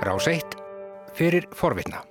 [0.00, 0.42] Rás 1
[1.12, 2.04] fyrir forvitna.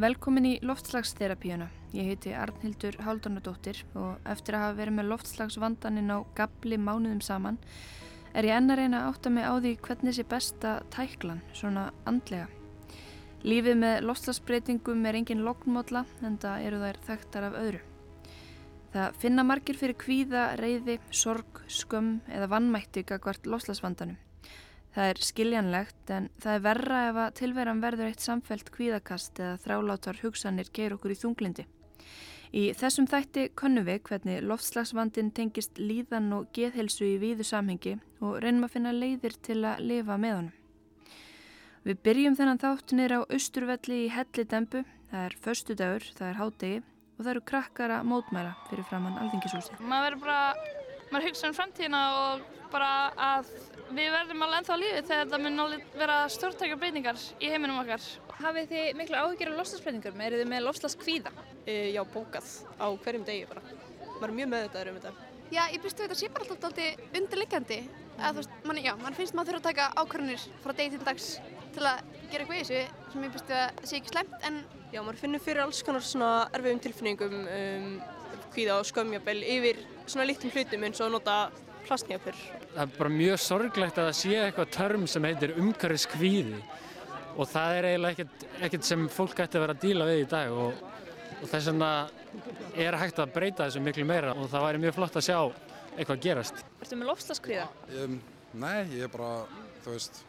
[0.00, 1.68] Velkomin í loftslagsterapíuna.
[1.92, 7.60] Ég heiti Arnhildur Haldunadóttir og eftir að hafa verið með loftslagsvandaninn á gabli mánuðum saman
[8.34, 11.88] er ég enn að reyna að átta mig á því hvernig sé besta tæklan, svona
[12.08, 12.48] andlega.
[13.44, 17.80] Lífið með loftslagsbreytingum er engin loknmódla en það eru þær þekktar af öðru.
[18.94, 24.16] Það finna margir fyrir kvíða, reyði, sorg, skömm eða vannmætti gagvart loftslagsvandanum.
[24.94, 29.58] Það er skiljanlegt en það er verra ef að tilveran verður eitt samfelt kvíðakast eða
[29.64, 31.66] þrálátar hugsanir geir okkur í þunglindi.
[32.54, 38.36] Í þessum þætti konnum við hvernig loftslagsvandin tengist líðan og geðhelsu í víðu samhengi og
[38.44, 40.52] reynum að finna leiðir til að lifa með honum.
[41.84, 46.38] Við byrjum þennan þátt niður á austurvelli í Hellidembu, það er förstu dagur, það er
[46.38, 49.74] hádegi og það eru krakkara mótmæla fyrir framann alþingishúsi.
[49.82, 50.78] Maður verður bara,
[51.10, 52.92] maður hugsa um framtíðina og bara
[53.34, 53.50] að
[53.90, 58.06] við verðum alveg ennþá lífið þegar það mun alveg vera stórtækja breytingar í heiminum okkar.
[58.40, 60.22] Hafið þið miklu áhyggjur af lofslagsbreytingum?
[60.24, 61.32] Er þið með lofslagskvíða?
[61.64, 62.48] E, já, bókað
[62.80, 63.62] á hverjum degi bara.
[64.14, 65.12] Maður er mjög meðvitaður um þetta.
[65.52, 67.80] Já, ég byrstu að þetta sé bara alltaf alltaf undirliggjandi.
[68.64, 71.28] Man, já, mann finnst maður þurfa að taka ákvarðanir frá degi til dags
[71.74, 74.60] til að gera eitthvað í þessu sem ég byrstu að sé ekki slemt, en...
[74.94, 77.88] Já, maður finnur fyrir alls konar svona erfiðum tilfinningum um,
[78.54, 81.38] kvíða og skömmjabel yfir svona lítum hlutum eins og nota
[81.86, 82.40] plastnjöfur.
[82.74, 86.58] Það er bara mjög sorglegt að það sé eitthvað törm sem heitir umhverfiskvíði
[87.34, 90.28] og það er eiginlega ekkert, ekkert sem fólk ætti að vera að díla við í
[90.30, 90.82] dag og,
[91.40, 91.90] og þess vegna
[92.84, 95.38] er hægt að breyta þessu miklu meira og það væri mjög flott að sjá
[95.94, 96.62] eitthvað gerast.
[96.82, 97.66] Ertu með lofslaskvíða?
[98.02, 98.16] Um,
[98.62, 99.44] nei, ég er bara,
[99.84, 100.22] þú veist,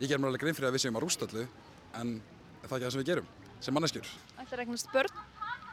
[0.00, 1.46] ég ger mér alveg grein fyrir að við séum að rústa allu
[2.00, 2.16] en
[2.62, 4.10] það er ekki það sem við gerum, sem manneskjur.
[4.34, 5.22] Ætlar það eignast börn?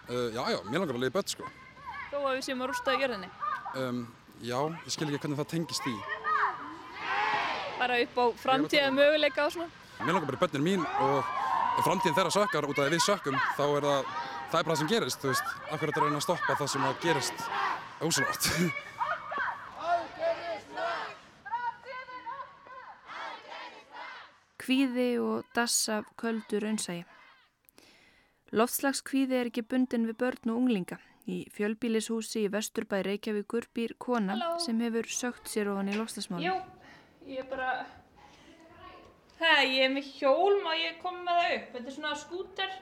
[0.09, 1.49] Uh, já, já, mér langar að leiði börn, sko.
[2.09, 3.29] Þó að við séum að rústa í jörðinni?
[3.77, 4.01] Um,
[4.39, 5.93] Já, ég skil ekki hvernig það tengist í.
[7.79, 9.67] Bara upp á framtíða möguleika og svona?
[9.99, 13.35] Mér langar bara börnir mín og ef framtíðin þeirra sökkar út af því við sökkum
[13.57, 14.13] þá er það,
[14.51, 15.47] það er bara það sem gerist, þú veist.
[15.67, 17.37] Akkur er þetta að reyna að stoppa það sem að gerist
[17.99, 18.43] ósalvart.
[24.63, 27.03] Kvíði og dassa köldu raunsægi.
[28.55, 30.97] Loftslagskvíði er ekki bundin við börn og unglinga.
[31.29, 34.57] Í fjölbílishúsi í Vesturbæ Reykjavíkur býr kona Halló.
[34.63, 36.47] sem hefur sögt sér ofan í lofslagsmáli.
[36.47, 36.55] Jú,
[37.29, 37.69] ég er bara...
[39.39, 41.67] Hei, ég er með hjól, má ég koma með það upp?
[41.75, 42.73] Þetta er svona skúter.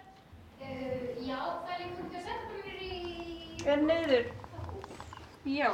[0.57, 2.93] Uh, já, það er einhvern veginn að setja mér í...
[3.67, 4.25] Er neyður.
[5.47, 5.71] Já.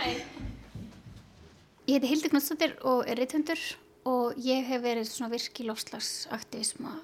[0.00, 0.16] Hei.
[1.84, 3.60] Ég heiti Hildur Knútsdóttir og er reythundur
[4.08, 6.96] og ég hef verið svona virki lofslagsaktivisma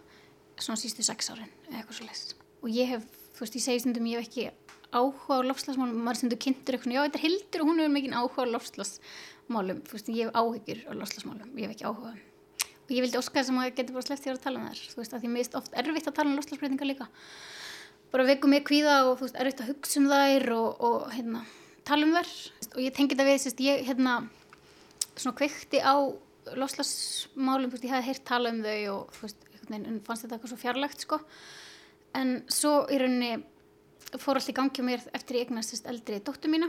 [0.61, 2.37] svona sístu sex árin eða eitthvað svo leiðst.
[2.65, 3.05] Og ég hef,
[3.37, 4.47] þú veist, ég segi stundum ég hef ekki
[4.94, 8.17] áhuga á lofslagsmálum, maður stundur kynntur eitthvað, já þetta er Hildur og hún hefur mikinn
[8.17, 12.15] áhuga á lofslagsmálum, þú veist, ég hef áhyggjur á lofslagsmálum, ég hef ekki áhuga.
[12.87, 14.83] Og ég vildi óska þess að maður getur bara sleppt þér að tala um þær,
[14.93, 17.09] þú veist, að því mér er oft erfitt að tala um lofslagsbreytingar líka.
[18.12, 21.43] Bara veikum mig kvíða og þú veist, erfitt að hugsa um þær og, og hérna,
[21.89, 22.31] tala um þær.
[22.77, 24.15] Og ég tengi þetta við, þú veist, ég hérna,
[25.16, 25.95] svona kveikti á
[26.55, 30.37] lofslagsmálum, þú veist, ég hef heyrt tala um þau og þú veist, en fannst þetta
[30.37, 31.21] eitthvað svo fjarlægt sko
[32.16, 33.32] en svo í rauninni
[34.22, 36.69] fór allt í gangi mér eftir ég eignast eldri dóttu mína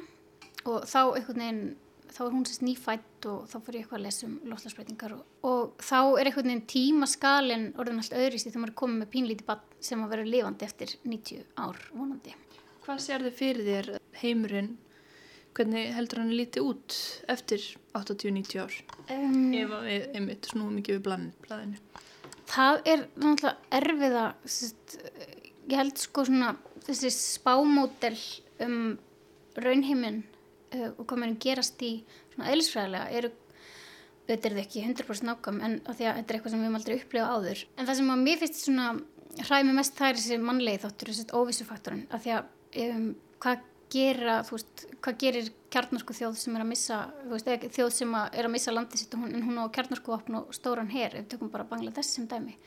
[0.66, 1.62] og þá einhvern veginn
[2.08, 5.24] þá er hún sérst nýfætt og þá fór ég eitthvað að lesa um lofslagsbreytingar og,
[5.46, 9.48] og þá er einhvern veginn tímaskalin orðin allt öðrist þegar maður er komið með pínlíti
[9.48, 12.36] bann sem að vera lifandi eftir 90 ár vonandi.
[12.86, 13.90] Hvað sér þið fyrir þér
[14.22, 14.72] heimurinn
[15.58, 16.98] hvernig heldur hann líti út
[17.32, 17.64] eftir
[17.98, 18.76] 80-90 ár
[19.14, 21.82] um, ef við einmitt snúum ekki við blæðinu?
[22.48, 24.26] Það er náttúrulega erfiða
[25.68, 26.54] ég held sko svona
[26.88, 28.16] þessi spámódel
[28.64, 28.78] um
[29.58, 31.92] raunheiminn uh, og hvað mér gerast í
[32.34, 33.34] svona eðlisfræðilega eru
[34.28, 36.68] þetta er þau ekki 100% nákvæm en að því að þetta er eitthvað sem við
[36.68, 37.64] hefum aldrei upplifað áður.
[37.78, 38.88] En það sem að mér finnst svona
[39.38, 43.08] hræði mig mest það er þessi mannlegi þáttur þessi óvissufaktorinn að því að um,
[43.44, 47.00] hvað gera, þú veist, hvað gerir kjarnarsku þjóð sem er að missa
[47.32, 50.92] veist, þjóð sem er að missa landið sitt en hún á kjarnarsku opn og stóran
[50.92, 52.58] her ef við tökum bara Bangladesh sem dæmi.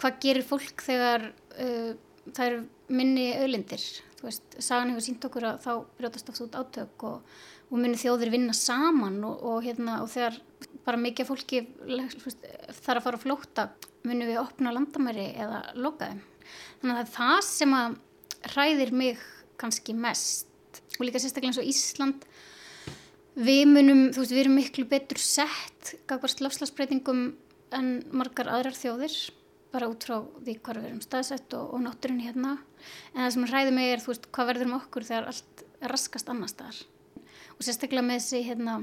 [0.00, 1.90] Hvað gerir fólk þegar uh,
[2.30, 3.84] það eru minni öðlindir
[4.20, 7.34] þú veist, sagan hefur sínt okkur að þá brjótast oft út átök og,
[7.70, 10.36] og minni þjóðir vinna saman og, og, hérna, og þegar
[10.84, 12.44] bara mikið fólki veist,
[12.82, 13.66] þarf að fara að flóta
[14.04, 16.22] munum við opna landamæri eða loka þeim?
[16.80, 17.96] Þannig að er það sem að
[18.50, 19.24] hræðir mig
[19.60, 20.48] kannski mest.
[20.98, 22.26] Og líka sérstaklega eins og Ísland.
[23.40, 27.22] Við munum, þú veist, við erum miklu betur sett gagvart lofslagsbreytingum
[27.76, 29.14] en margar aðrar þjóðir
[29.70, 32.56] bara út frá því hvað við erum staðsett og, og náttúrun hérna.
[33.14, 36.32] En það sem hræði mig er, þú veist, hvað verður um okkur þegar allt raskast
[36.32, 36.80] annar staðar?
[37.54, 38.78] Og sérstaklega með þessi hérna,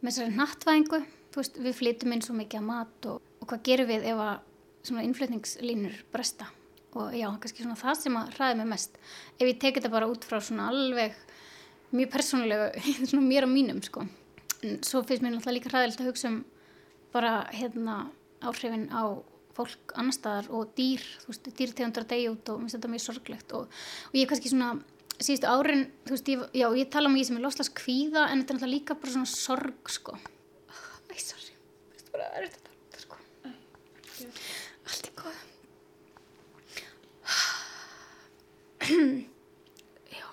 [0.00, 1.02] með þessari nattvæðingu
[1.36, 5.04] veist, við flytum inn svo mikið að mat og, og hvað gerum við ef að
[5.06, 6.50] innflutningslínur bresta
[6.98, 8.98] og já, kannski svona það sem að hræði mig mest
[9.38, 11.16] ef ég teki þetta bara út frá svona alveg
[11.92, 12.70] mjög persónulega,
[13.10, 14.06] svona mér og mínum sko,
[14.62, 16.40] en svo finnst mér náttúrulega líka hræðilegt að hugsa um
[17.12, 17.98] bara hérna
[18.42, 19.20] áhrifin á
[19.52, 23.04] fólk annar staðar og dýr, þú veist, dýrtegundar degi út og mér finnst þetta mjög
[23.04, 24.70] sorglegt og, og ég kannski svona
[25.22, 28.42] síðustu árin, þú veist, ég, já, ég tala um ég sem er loslas kvíða en
[28.42, 30.16] þetta er náttúrulega líka bara svona sorg, sko.
[31.12, 31.56] Æ, sorry,
[31.92, 33.20] þetta er bara erfitt að tala, sko.
[33.44, 33.52] Æ,
[34.88, 35.41] allt er góð.
[38.88, 40.28] Já.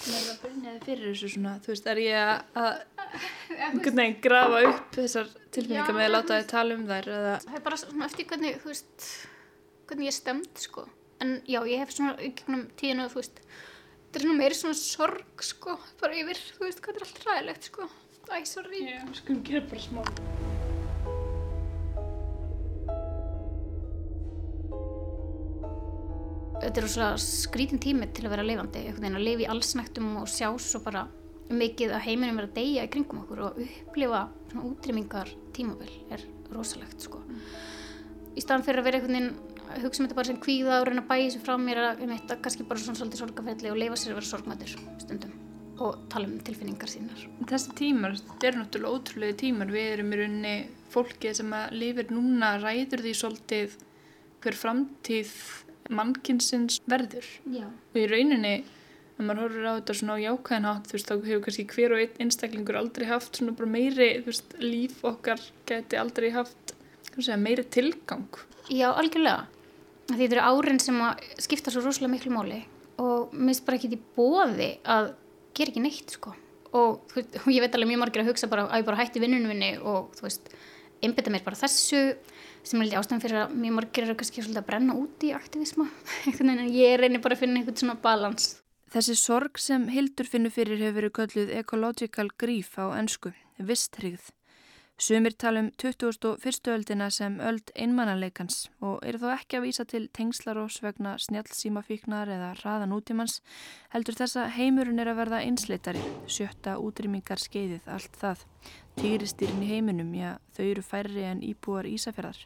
[0.00, 2.16] Það er að byrja fyrir þessu svona, þú veist, er ég
[2.60, 7.34] að grafa upp þessar tilfinningar með að láta þið tala um þær eða...
[7.46, 9.08] Það er bara svona eftir hvernig, þú veist,
[9.90, 10.86] hvernig ég stemd, sko.
[11.20, 13.42] En já, ég hef svona ykkurna tíðinu, þú veist,
[14.06, 17.68] þetta er svona meiri svona sorg, sko, bara yfir, þú veist, hvað er allt ræðilegt,
[17.72, 17.90] sko.
[18.30, 18.86] Æ, sorry.
[18.86, 20.49] Já, skulum gera bara smá.
[26.60, 30.10] Þetta er svona skrítin tími til að vera lifandi, einhvern veginn að lifa í allsnæktum
[30.20, 31.06] og sjá svo bara
[31.50, 36.26] mikið að heiminum vera að deyja í kringum okkur og upplifa svona útrýmingar tímavel er
[36.54, 37.22] rosalegt sko.
[38.36, 41.02] Í staðan fyrir að vera einhvern veginn hugsa um þetta bara sem kvíða og reyna
[41.04, 43.98] að bæja þessu frá mér að um þetta kannski bara svona svolítið sorgafelli og leifa
[43.98, 45.36] sér að vera sorgmættur stundum
[45.80, 47.22] og tala um tilfinningar sínar.
[47.48, 49.70] Þessi tímar, þetta eru náttúrulega ótrúlega tímar.
[49.72, 50.54] Við erum í rauninni
[50.92, 53.76] fólkið sem að lifir núna ræður því svolítið
[54.44, 55.32] hver framtíð
[55.90, 57.26] mannkinsins verður.
[57.50, 57.66] Já.
[57.66, 58.54] Og í rauninni
[59.20, 61.94] ef maður horfur á þetta svona á jákvæðin hátt þú veist, þá hefur kannski hver
[61.94, 66.74] og einn einstaklingur aldrei haft svona bara meiri, veist, líf okkar geti aldrei haft
[67.18, 68.28] segja, meiri tilgang.
[68.70, 69.46] Já, algjörlega.
[70.10, 72.60] Því þetta eru árin sem að skipta svo rosalega miklu máli
[73.00, 75.12] og minnst bara ekki í bóði að
[75.56, 76.34] gera ekki neitt, sko.
[76.70, 79.52] Og, og ég veit alveg mjög margir að hugsa bara að ég bara hætti vinnunum
[79.52, 80.52] minni og, þú veist,
[81.04, 82.02] einbita mér bara þessu
[82.62, 85.34] sem er litið ástæðan fyrir að mjög margir eru kannski svolítið að brenna út í
[85.36, 85.86] aktivisma
[86.40, 88.56] en ég reynir bara að finna einhvern svona balans
[88.90, 93.30] Þessi sorg sem Hildur finnur fyrir hefur verið kölluð ecological grief á ennsku,
[93.62, 94.32] visthrigð.
[95.00, 96.68] Sumir tala um 21.
[96.68, 102.50] öldina sem öld einmannanleikans og eru þó ekki að vísa til tengslarós vegna snjálfsímafíknar eða
[102.58, 103.38] raðan útímans,
[103.94, 108.44] heldur þess að heimurinn er að verða einsleitari, sjötta útrýmingar skeiðið allt það.
[109.00, 112.44] Týristýrin í heiminum, já þau eru færri en íbúar Ísafjörðar.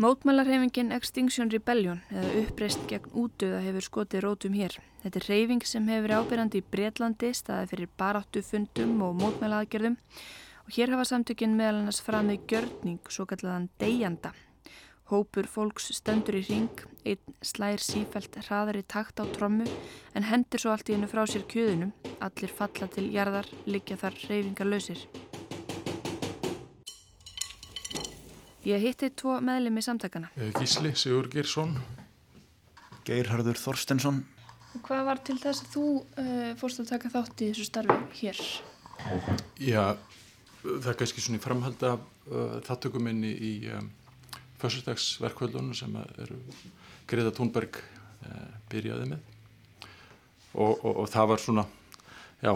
[0.00, 4.80] Mótmælarhefingin Extinction Rebellion eða uppreist gegn útöða hefur skotið rótum hér.
[5.04, 10.00] Þetta er reyfing sem hefur ábyrjandi í Breitlandi staðið fyrir baráttufundum og mótmælaaðgerðum
[10.70, 14.30] og hér hafa samtökinn meðal annars framið gjörning, svo kallaðan deyjanda.
[15.10, 19.66] Hópur fólks stendur í ring, einn slær sífælt hraðar í takt á trommu
[20.14, 21.90] en hendur svo allt í hennu frá sér kjöðunum,
[22.22, 25.02] allir falla til jarðar, liggja þar reyfingar lausir.
[28.62, 30.30] Ég hitti tvo meðlemi samtakana.
[30.38, 31.74] Eh, Gísli Sigur Girsson.
[33.08, 34.22] Geirharður Þorstensson.
[34.86, 38.46] Hvað var til þess að þú uh, fórst að taka þátt í þessu starfi hér?
[39.58, 39.96] Já,
[40.62, 43.88] það er kannski svona í framhald af uh, þáttökuminni í um,
[44.60, 46.38] fyrstudagsverkvöldunum sem eru
[47.10, 49.26] Greta Thunberg uh, byrjaði með.
[50.50, 51.66] Og, og, og það var svona,
[52.42, 52.54] já,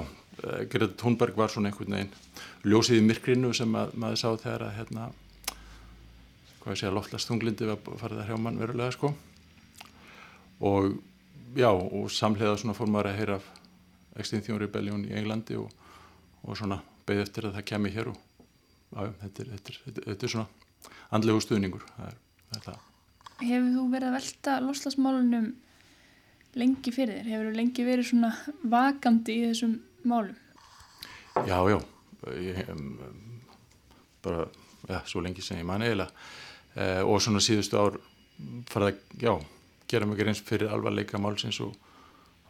[0.71, 2.15] Greta Thunberg var svona einhvern veginn
[2.65, 5.11] ljósið í myrkrinu sem að, maður sá þegar að hérna
[6.65, 9.11] hvað ég segja, loftlastunglindu var farið að hrjá mann verulega sko.
[10.65, 10.95] Og
[11.57, 13.39] já, og samlega svona fór maður að heyra
[14.17, 15.69] Extinction Rebellion í Englandi og,
[16.43, 20.29] og svona beði eftir að það kemi hér og já, þetta er, þetta er, þetta
[20.29, 20.47] er svona
[21.15, 22.19] andlegu stuðningur það er,
[22.65, 22.81] það.
[23.41, 25.51] Hefur þú verið að velta loslasmálunum
[26.61, 27.31] lengi fyrir þér?
[27.33, 28.31] Hefur þú lengi verið svona
[28.77, 29.75] vakandi í þessum
[30.07, 30.39] málum?
[31.35, 31.79] Já, já
[32.33, 32.61] ég,
[34.25, 34.47] bara,
[34.89, 36.11] já, svo lengi sem ég man eiginlega
[36.79, 37.99] eh, og svona síðustu ár
[38.71, 39.35] farið að, já,
[39.91, 41.75] gera mikið reyns fyrir alvarleika málsins og,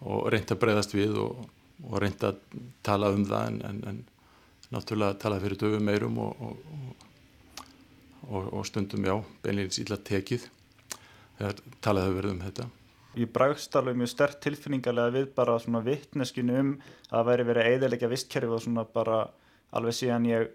[0.05, 1.45] og reynda að breyðast við og,
[1.85, 4.03] og reynda að tala um það en, en, en
[4.75, 6.59] náttúrulega tala fyrir döfum meirum og,
[8.31, 10.49] og stundum, já, beinleins illa tekið
[11.39, 12.67] þegar talaðu verið um þetta.
[13.15, 17.69] Ég brækst alveg mjög stert tilfinningarlega við bara svona vittneskinu um að það væri verið
[17.71, 19.21] eiðilegja vistkerfi og svona bara
[19.75, 20.49] alveg síðan ég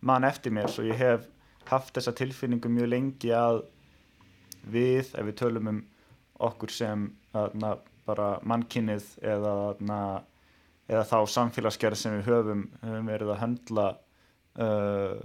[0.00, 1.26] man eftir mér svo ég hef
[1.68, 3.60] haft þessa tilfinningu mjög lengi að
[4.72, 5.82] við, ef við tölum um
[6.48, 7.74] okkur sem na,
[8.08, 10.00] bara mannkinnið eða na,
[10.88, 13.88] eða þá samfélagsgerð sem við höfum, höfum verið að höndla
[14.58, 15.18] uh,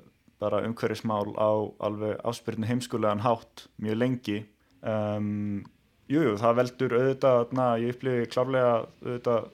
[0.44, 1.52] bara umhverfismál á
[1.88, 4.40] alveg áspyrnu heimskulegan hátt mjög lengi
[4.82, 5.64] um,
[6.12, 9.46] Jújú, það veldur auðvitað, na, ég upplifi klárlega auðvitað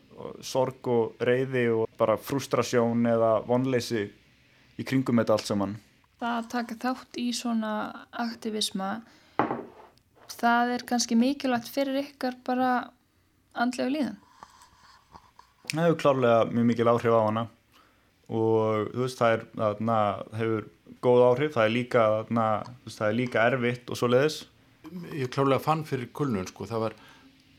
[0.44, 4.08] sorg og reyði og bara frustrasjón eða vonleysi
[4.80, 5.76] í kringum þetta allt saman.
[6.20, 7.74] Það að taka þátt í svona
[8.26, 8.90] aktivisma,
[10.34, 12.72] það er kannski mikilvægt fyrir ykkar bara
[13.54, 14.18] andlega líðan?
[15.70, 17.46] Það hefur klárlega mjög mikil áhrif á hana
[18.30, 19.44] og þú veist það er,
[19.86, 19.98] na,
[20.38, 20.68] hefur
[21.02, 22.46] góð áhrif, það er líka, na,
[22.86, 24.40] veist, það er líka erfitt og svo leiðis.
[25.18, 26.98] Ég klárlega fann fyrir kulnun sko, það var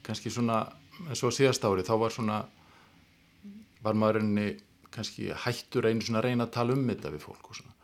[0.07, 0.63] kannski svona,
[1.07, 2.41] eins og síðast ári, þá var svona,
[3.83, 4.49] var maður enni
[4.91, 7.77] kannski hættur einu svona reyna að tala um þetta við fólk og svona.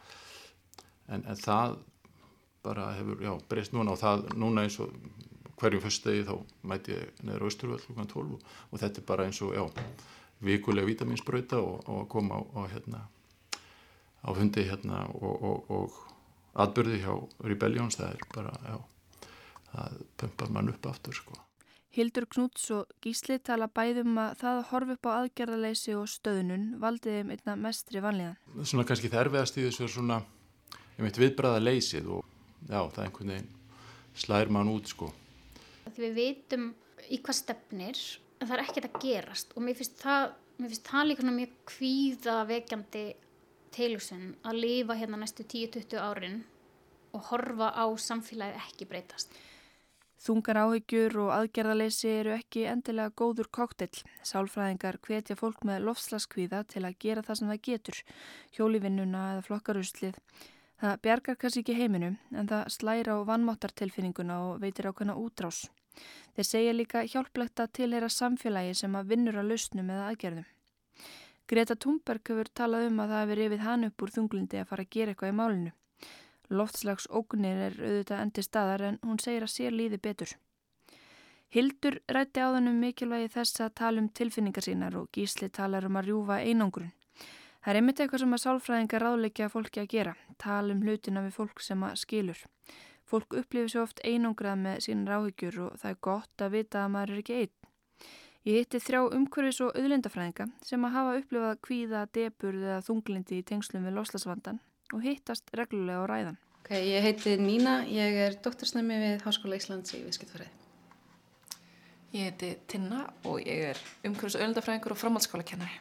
[1.07, 1.79] En, en það
[2.67, 4.95] bara hefur, já, breyst núna og það, núna eins og
[5.61, 6.35] hverjum fyrstegi þá
[6.69, 9.65] mæti ég neður á Östurvöld klukkan 12 og, og þetta er bara eins og, já,
[10.45, 13.01] vikulega vitaminsbröita og, og koma á, á hérna,
[14.21, 15.97] á hundi hérna og, og
[16.57, 18.77] atbyrði hjá Rebellions, það er bara, já,
[19.73, 21.41] það pumpar mann upp aftur, sko.
[21.97, 26.67] Hildur Knúts og Gísli tala bæðum að það að horfa upp á aðgerðarleysi og stöðnun
[26.83, 28.37] valdiði um einna mestri vanlíðan.
[28.61, 30.19] Svona kannski það erfiðast í þessu er svona,
[30.99, 32.27] ég veit, viðbræða leysið og
[32.69, 33.55] já, það er einhvern veginn
[34.17, 35.09] slær mann út sko.
[35.97, 36.67] Því við veitum
[37.09, 38.01] í hvað stefnir
[38.37, 41.55] en það er ekkert að gerast og mér finnst það, mér finnst það líka mjög
[41.73, 43.05] kvíðavekjandi
[43.77, 46.43] tilhugsun að lifa hérna næstu 10-20 árin
[47.17, 49.33] og horfa á samfélagi ekki breytast.
[50.27, 54.03] Þungar áhyggjur og aðgerðaleysi eru ekki endilega góður koktill.
[54.25, 58.03] Sálfræðingar hvetja fólk með lofslaskvíða til að gera það sem það getur,
[58.57, 60.21] hjólivinnuna eða flokkaruslið.
[60.81, 65.67] Það bjargar kannski ekki heiminu en það slæra á vannmáttartilfinninguna og veitir ákveðna útrás.
[66.37, 70.47] Þeir segja líka hjálplegt að tilheyra samfélagi sem að vinnur að lausnum eða aðgerðum.
[71.47, 74.87] Greta Thunberg hefur talað um að það hefur rifið hann upp úr þunglindi að fara
[74.87, 75.73] að gera eitthvað í málinu.
[76.51, 80.35] Loftslags ógnir er auðvitað endi staðar en hún segir að sér líði betur.
[81.55, 85.99] Hildur rætti á þannum mikilvægi þess að tala um tilfinningar sínar og gísli talar um
[85.99, 86.91] að rjúfa einangrun.
[87.63, 91.39] Það er einmitt eitthvað sem að sálfræðingar ráðleikja fólki að gera, tala um hlutina við
[91.39, 92.43] fólk sem að skilur.
[93.07, 96.93] Fólk upplifir svo oft einangrað með sínar áhyggjur og það er gott að vita að
[96.95, 97.55] maður er ekki einn.
[98.47, 103.47] Ég hitti þrjá umhverfis og auðlindafræðinga sem að hafa upplifað kvíða, deburð eða þunglindi í
[103.47, 104.61] tengslum við loslasvandan
[104.95, 106.39] og hittast reglulega á ræðan.
[106.61, 110.49] Ok, ég heiti Nína, ég er doktorsnæmi við Háskóla Íslands í Viðskiptfræði.
[112.15, 115.79] Ég heiti Tinna og ég er umhverfis auðvöldafræðingur og framhaldsskóla kennari.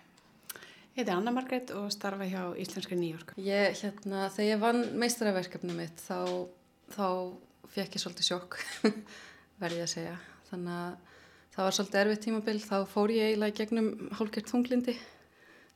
[0.94, 3.34] Ég heiti Anna Margret og starfa hjá Íslenskri Nýjórk.
[3.42, 6.46] Ég, hérna, þegar ég vann meistaraverkefni mitt þá,
[6.94, 7.08] þá
[7.76, 8.58] fekk ég svolítið sjokk,
[9.64, 10.16] verði að segja.
[10.52, 11.18] Þannig að
[11.56, 13.90] það var svolítið erfið tímabill, þá fór ég eiginlega gegnum
[14.20, 14.96] hálfgjört þunglindi,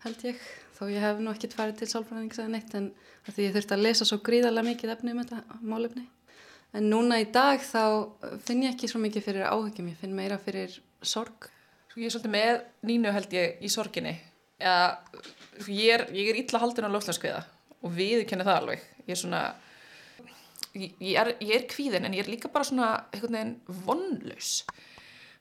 [0.05, 0.47] held ég.
[0.77, 2.91] Þó ég hef nú ekkert farið til sálfræðings eða neitt en
[3.27, 6.05] því ég þurfti að lesa svo gríðarlega mikið efni um þetta málefni.
[6.77, 7.83] En núna í dag þá
[8.45, 11.49] finn ég ekki svo mikið fyrir áhugjum, ég finn meira fyrir sorg.
[11.97, 14.15] Ég er svolítið með nínu held ég í sorginni
[14.59, 14.75] ja,
[15.67, 17.41] ég er, ég er illa haldun á lofslaskviða
[17.79, 19.41] og við kennum það alveg ég er svona
[20.79, 24.53] ég, er, ég er kvíðin en ég er líka bara svona einhvern veginn vonlaus.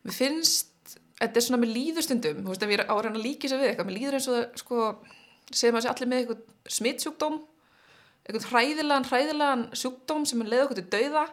[0.07, 3.19] Mér finnst þetta er svona með líðustundum þú veist ef ég er á að reyna
[3.19, 4.83] að líka sér við eitthvað mér líður eins og það sko
[5.51, 7.39] segir maður sér allir með eitthvað smittsjúkdóm
[8.29, 11.25] eitthvað hræðilegan, hræðilegan sjúkdóm sem er leið okkur til dauða.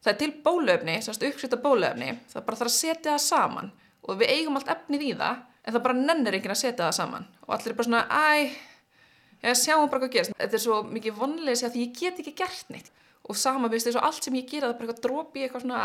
[0.00, 4.20] Það er til bólöfni, sérst uppsvita bólöfni það bara þarf að setja það saman og
[4.20, 7.26] við eigum allt efnið í það en það bara nennir enginn að setja það saman.
[7.44, 11.20] Og allir er bara svona, æ ég sjáum bara hvað gerst, þetta er svo mikið
[11.20, 12.90] vonlega að því ég get ekki gert neitt
[13.28, 15.44] og sama, þú veist, þess að allt sem ég gera það er bara eitthvað drópi
[15.44, 15.82] eitthvað svona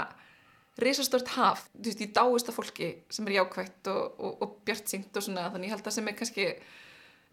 [0.86, 4.92] risastört haf, þú veist, ég dáist af fólki sem er jákvægt og, og, og bjart
[4.92, 6.50] syngt og svona, þannig ég held að sem er kannski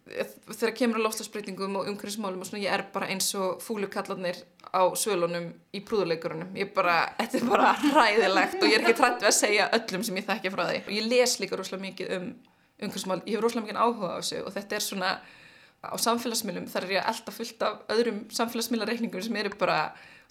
[0.03, 4.41] þegar kemur á lofslagsbreytingum og umhverfismálum og svona, ég er bara eins og fúlukallarnir
[4.75, 6.51] á svölunum í prúðuleikurunum.
[6.59, 7.69] Ég bara, þetta er bara
[7.99, 10.81] ræðilegt og ég er ekki trætt við að segja öllum sem ég þekkja frá því.
[10.83, 12.27] Og ég les líka rosalega mikið um
[12.83, 15.13] umhverfismál, ég hef rosalega mikið áhuga á þessu og þetta er svona
[15.83, 19.79] á samfélagsmiðlum þar er ég alltaf fullt af öðrum samfélagsmiðlareikningum sem eru bara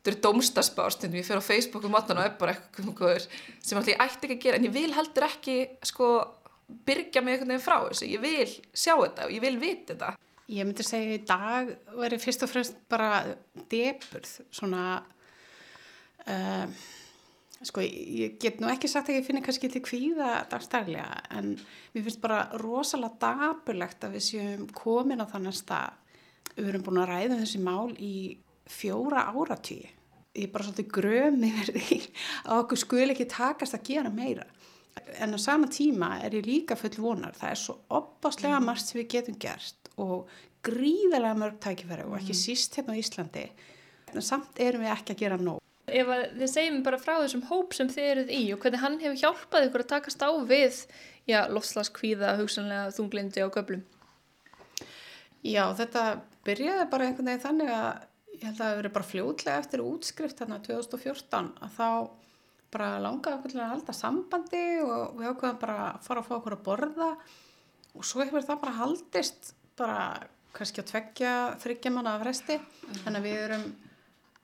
[0.03, 3.27] þetta eru dómstaspárstundum, ég fer á Facebook og matan og er bara eitthvað
[3.63, 6.09] sem alltaf ég ætti ekki að gera en ég vil heldur ekki sko
[6.87, 10.15] byrja mig einhvern veginn frá þessu, ég vil sjá þetta og ég vil vita þetta.
[10.53, 13.23] Ég myndi segja í dag veri fyrst og fremst bara
[13.71, 14.87] deburð, svona,
[16.27, 16.83] uh,
[17.69, 21.55] sko ég get nú ekki sagt að ég finna kannski til kvíða dagstæðilega en
[21.95, 25.99] mér finnst bara rosalega daburlegt að við séum komin á þannig stað,
[26.57, 28.15] við erum búin að ræða um þessi mál í
[28.73, 29.91] fjóra áratvíi.
[30.33, 31.99] Ég er bara svolítið gröm yfir því
[32.47, 34.47] að okkur skul ekki takast að gera meira
[35.21, 37.35] En á sama tíma er ég líka full vonar.
[37.37, 38.69] Það er svo opaslega mm.
[38.69, 40.31] margt sem við getum gert og
[40.65, 42.41] gríðarlega mörg tækifæri og ekki mm.
[42.43, 43.45] síst hérna á Íslandi.
[44.13, 45.61] En samt erum við ekki að gera nóg.
[45.91, 49.19] Ef þið segjum bara frá þessum hóp sem þið eruð í og hvernig hann hefur
[49.19, 50.85] hjálpað ykkur að takast á við
[51.27, 53.83] lofslaskvíða, hugsanlega þunglindi og göblum.
[55.43, 57.89] Já, þetta byrjaði bara einhvern veginn þannig að
[58.33, 61.89] ég held að það hefur verið bara fljótlega eftir útskrift hérna 2014 að þá
[62.73, 66.37] bara langaði okkur til að halda sambandi og við ákveðum bara að fara að fá
[66.39, 67.09] okkur að borða
[67.93, 69.99] og svo hefur það bara haldist bara
[70.57, 73.03] kannski að tveggja þryggja manna af resti mm.
[73.05, 73.67] þannig að við erum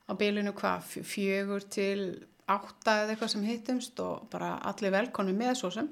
[0.09, 2.01] á bylunu hvað fjögur til
[2.49, 5.91] átta eða eitthvað sem hittumst og bara allir velkonni með svo sem.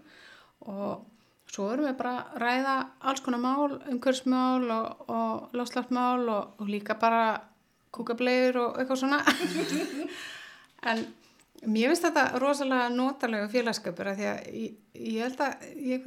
[0.64, 1.04] Og
[1.52, 2.76] svo erum við bara að ræða
[3.10, 7.26] alls konar mál, umhverfsmál og, og láslaftmál og, og líka bara
[7.94, 9.22] kúkablegur og eitthvað svona.
[10.86, 11.00] En
[11.66, 16.04] mér finnst þetta rosalega notalega félagskapur að því að ég, ég held að ég,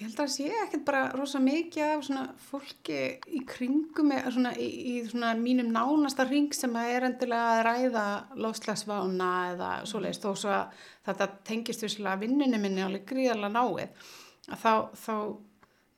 [0.00, 3.00] ég held að sé ekkert bara rosalega mikið af svona fólki
[3.36, 8.04] í kringum svona, í, í svona mínum nánasta ring sem að er endilega að ræða
[8.40, 14.08] lofslagsvána eða svoleiðist þó svo að þetta tengist vissilega vinninu minni alveg gríðarlega náið
[14.48, 14.72] að þá,
[15.04, 15.14] þá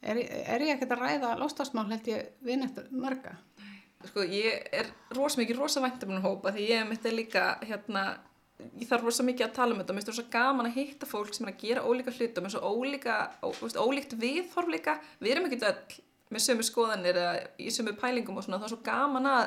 [0.02, 0.22] er,
[0.56, 3.36] er ég ekkert að ræða lofslagsmál held ég vinnettur marga.
[4.02, 8.16] Sko ég er rosa mikið rosa væntum um hópa því ég mitt er líka hérna,
[8.80, 9.92] ég þarf rosa mikið að tala um þetta.
[9.92, 12.48] Og mér finnst það rosa gaman að hitta fólk sem er að gera ólíka hlutum
[12.48, 16.02] eins og ólíka, ó, veist, ólíkt viðhorf líka, við erum ekkert öll
[16.32, 18.60] með sömu skoðanir eða í sömu pælingum og svona.
[18.62, 19.46] Það er svo gaman að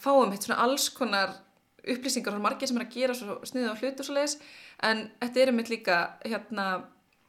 [0.00, 1.34] fáum hitt svona alls konar
[1.80, 4.36] upplýsingar frá margir sem er að gera sniðið á hlutu og svo leiðis
[4.86, 6.66] en þetta er einmitt líka hérna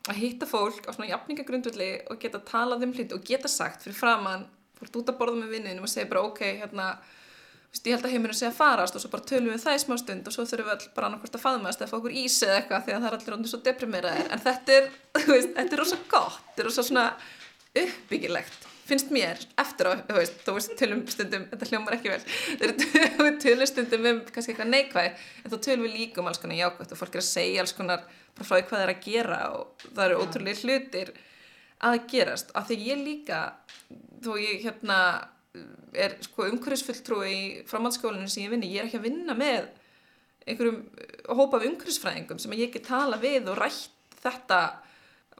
[0.09, 3.97] að hitta fólk á svona jafningagrundvöldi og geta talað um hluti og geta sagt fyrir
[3.97, 4.47] framann
[4.81, 6.87] ert út að borða með vinninum og segja bara ok, hérna
[7.71, 9.83] veist, ég held að heiminu sé að farast og svo bara tölum við það í
[9.85, 12.47] smá stund og svo þurfum við all bara annarkvæmst að faðmast eða fá okkur ísi
[12.47, 14.91] eða eitthvað því að það er allir ondur svo deprimeraðir en þetta er,
[15.23, 17.07] þú veist, þetta er rosa gott þetta er rosa svona
[17.71, 22.21] uppbyggilegt finnst mér eftir á, þú veist, þú veist tölum stundum, þetta hljómar ekki vel.
[23.21, 26.59] Við tölum stundum um kannski eitthvað neikvæð en þá tölum við líka um alls konar
[26.59, 28.03] jákvæmt og fólk er að segja alls konar
[28.35, 31.13] bara frá því hvað það er að gera og það eru ótrúlega hlutir
[31.91, 33.39] að gerast, af því ég líka
[34.21, 34.97] þó ég hérna
[35.91, 39.67] er sko umhverfisfulltrúi í framhaldsskólinu sem ég vinni, ég er ekki að vinna með
[40.47, 40.79] einhverjum
[41.27, 44.61] hópa af umhverfisfræðingum sem ég ekki tala við og rætt þetta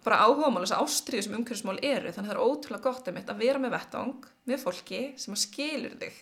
[0.02, 3.18] bara áhugamál, þess að ástriðu sem umhverfismál eru þannig að það er ótrúlega gott um
[3.20, 6.20] þetta að vera með vettang með fólki sem að skilur þig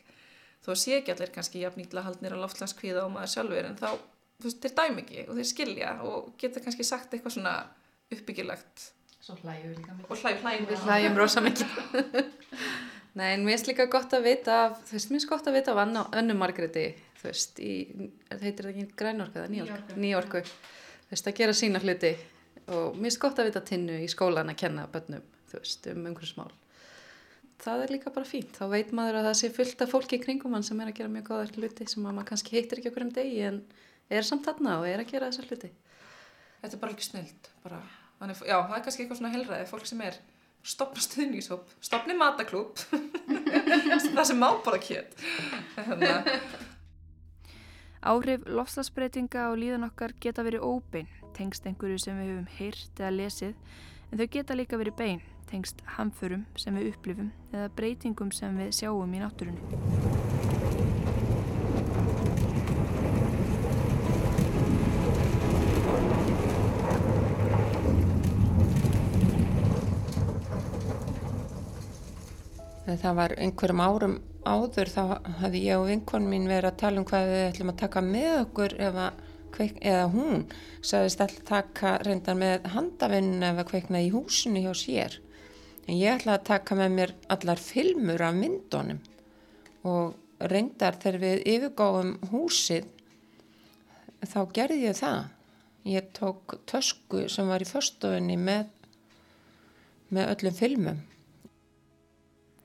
[0.68, 3.90] þó sé ekki allir kannski jafnýtla haldnir á loftlandskvíða og maður sjálfur en þá,
[4.44, 7.56] veist, þeir dæm ekki og þeir skilja og geta kannski sagt eitthvað svona
[8.14, 10.06] uppbyggilegt Svo hlægjum við líka mikið.
[10.10, 10.68] Og hlægjum.
[10.70, 11.74] Við hlægjum rosa mikið.
[13.20, 15.58] Nei, en mér finnst líka gott að vita af, þú veist, mér finnst gott að
[15.58, 16.86] vita af Önnu Margreti,
[17.20, 17.74] þú veist, í,
[18.32, 22.14] heitir það ekki Grænorka eða Nýjorku, Nýjorku, þú veist, að gera sína hluti.
[22.70, 26.08] Og mér finnst gott að vita tinnu í skólan að kenna bönnum, þú veist, um
[26.08, 26.56] einhverjum smál.
[27.60, 30.24] Það er líka bara fínt, þá veit maður að það sé fullt af fólki í
[30.24, 33.04] kringum hann sem er að gera mjög góðar hluti sem maður kannski heitir ekki okkur
[33.10, 33.58] um degi en
[34.08, 35.74] er samt þarna og er að gera þessar hluti.
[36.62, 37.82] Þetta er bara ekki snilt, bara.
[38.22, 40.22] Þannig, já, það er kannski eitthvað svona helræði, fólk sem er
[40.64, 42.82] stopna stuðníshóp, stopni mataklúp,
[44.16, 45.16] það sem má bara kjöt.
[48.00, 53.12] Áhrif lofslagsbreytinga og líðan okkar geta verið óbein, tengst einhverju sem við höfum heyrt eða
[53.18, 53.54] lesið,
[54.10, 58.76] en þau geta líka verið bein, tengst hamförum sem við upplifum eða breytingum sem við
[58.80, 60.29] sjáum í náttúrunni.
[72.98, 74.14] Það var einhverjum árum
[74.48, 75.02] áður þá
[75.42, 78.30] hafði ég og vinkonum mín verið að tala um hvað við ætlum að taka með
[78.40, 79.08] okkur eða,
[79.56, 80.46] kveik, eða hún
[80.80, 85.20] sagðist alltaf taka reyndar með handavinn eða kveikna í húsinu hjá sér.
[85.90, 89.04] En ég ætlaði að taka með mér allar filmur af myndunum
[89.90, 92.90] og reyndar þegar við yfirgáðum húsið
[94.24, 95.22] þá gerði ég það.
[95.90, 98.68] Ég tók tösku sem var í förstofunni með
[100.10, 101.00] með öllum filmum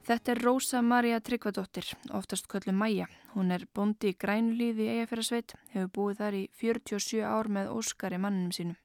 [0.04, 3.06] Þetta er Rósa Maria Tryggvadóttir, oftast köllu Maja.
[3.32, 8.18] Hún er bondi í grænulíði í Eyjafjörðarsveit, hefur búið þar í 47 ár með Óskari
[8.20, 8.76] mannum sínum.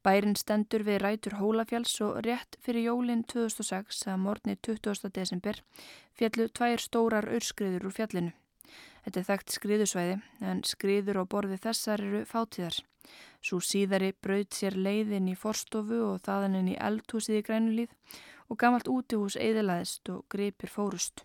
[0.00, 5.12] Bærin stendur við rætur Hólafjáls og rétt fyrir jólinn 2006 að morgni 20.
[5.12, 5.60] desember
[6.16, 8.32] fjallu tvær stórar örskriður úr fjallinu.
[9.04, 12.80] Þetta er þekkt skriðusvæði en skriður á borði þessar eru fátíðar.
[13.40, 17.94] Svo síðari brauð sér leiðin í forstofu og þaðan inn í eldhúsið í grænulíð
[18.50, 21.24] og gamalt útihús eðilaðist og gripir fórust.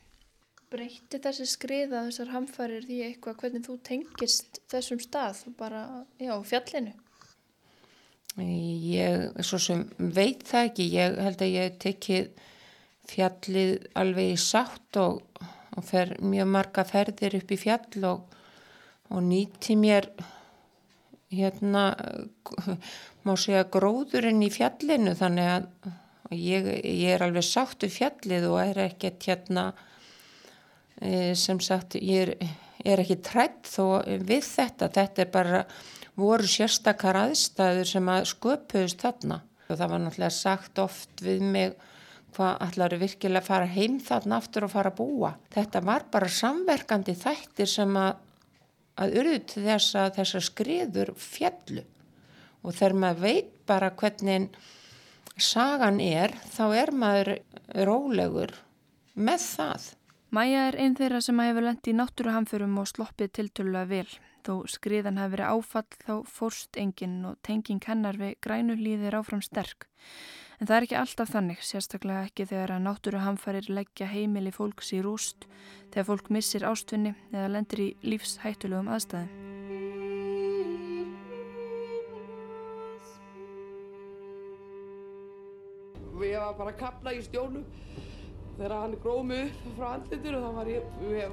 [0.71, 5.81] Breytti þessi skriða þessar hamfarir því eitthvað hvernig þú tengist þessum stað bara,
[6.19, 6.95] já, fjallinu?
[8.35, 12.31] Ég, svo sem veit það ekki, ég held að ég tekið
[13.07, 15.21] fjallið alveg í sátt og,
[15.77, 18.35] og fer mjög marga ferðir upp í fjall og,
[19.13, 20.09] og nýti mér
[21.37, 21.85] hérna,
[23.25, 25.67] má segja gróðurinn í fjallinu þannig að
[26.35, 29.65] ég, ég er alveg sáttu fjallið og er ekkert hérna
[31.01, 32.53] e, sem sagt, ég er,
[32.85, 35.65] er ekki trætt þó við þetta, þetta er bara
[36.15, 41.75] voru sérstakar aðstæður sem að sköpuðust þarna og það var náttúrulega sagt oft við mig
[42.35, 45.31] hvað ætlaru virkilega fara heim þarna aftur og fara að búa.
[45.55, 48.17] Þetta var bara samverkandi þættir sem að,
[49.01, 51.83] að urðu til þess að þessar skriður fjallu
[52.65, 54.55] og þegar maður veit bara hvernig
[55.35, 57.31] sagan er þá er maður
[57.87, 58.55] rólegur
[59.15, 59.91] með það.
[60.35, 64.15] Maja er einn þeirra sem að hefur lendi í náttúruhamförum og sloppið tiltölulega vel.
[64.45, 69.43] Þó skriðan hafi verið áfall þá fórst enginn og tenging hennar við grænu hlýðir áfram
[69.45, 69.87] sterk.
[70.55, 75.01] En það er ekki alltaf þannig, sérstaklega ekki þegar að náttúruhamfarir leggja heimili fólks í
[75.03, 75.49] rúst,
[75.91, 79.43] þegar fólk missir ástvinni eða lendir í lífshættulegum aðstæðum.
[86.15, 87.65] Við varum bara að kapla í stjónu
[88.55, 90.83] þegar hann gróð mig upp frá andlitur og þá var ég,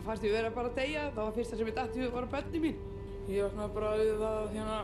[0.03, 2.35] fannst ég verið að bara deyja, það var fyrsta sem ég dætti við var að
[2.35, 2.81] bönni mín.
[3.31, 4.79] Ég vaknaði bara við það hérna,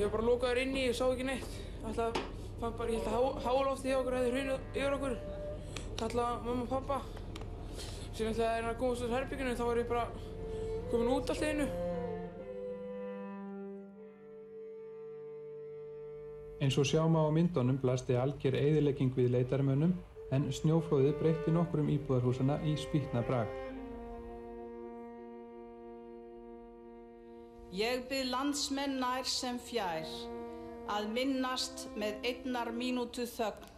[0.00, 1.60] ég var bara lokaður inni, ég sá ekki neitt.
[1.86, 2.18] Alltaf,
[2.62, 5.14] fann bara, ég held að hálófti hjá okkur hefði hrunið yfir okkur.
[5.98, 6.98] Kallaði mamma og pappa.
[8.12, 10.04] Síðan þegar ég er að komast úr herbygginu þá var ég bara
[10.92, 11.66] komin út alltaf einu.
[16.62, 19.96] Eins og sjáum á myndunum blasti algjör eðilegging við leitarmönnum
[20.32, 23.50] en snjóflóðið breytti nokkrum íbúðarhúsana í spýtna brag.
[27.74, 30.06] Ég byrð landsmenn nær sem fjær
[30.90, 33.70] að minnast með einnar mínútu þögn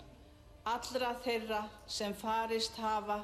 [0.65, 3.19] allra þeirra sem farist hafa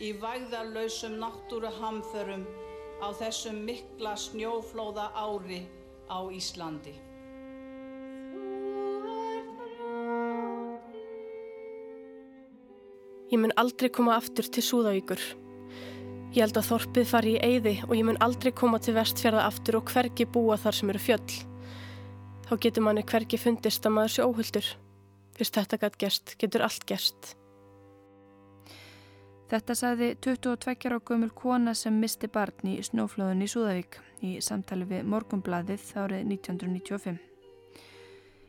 [0.00, 2.46] í vægðarlausum náttúruhamförum
[3.02, 5.66] á þessum mikla snjóflóða ári
[6.08, 6.94] á Íslandi.
[13.28, 15.20] Ég mun aldrei koma aftur til Súðavíkur.
[16.32, 19.82] Ég held að þorpið fari í eyði og ég mun aldrei koma til vestfjörða aftur
[19.82, 21.36] og hvergi búa þar sem eru fjöll.
[22.48, 24.68] Þá getur manni hvergi fundist að maður sé óhulltur.
[25.36, 27.34] Fyrst þetta gætt gerst, getur allt gerst.
[29.52, 34.88] Þetta sagði 22 á gömul kona sem misti barn í snóflöðun í Súðavík í samtali
[34.88, 37.20] við Morgumbladið árið 1995.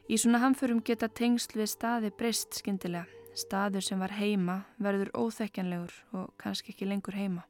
[0.08, 3.04] Í svona hamförum geta tengsl við staði breyst skindilega.
[3.36, 7.49] Staður sem var heima verður óþekkjanlegur og kannski ekki lengur heima.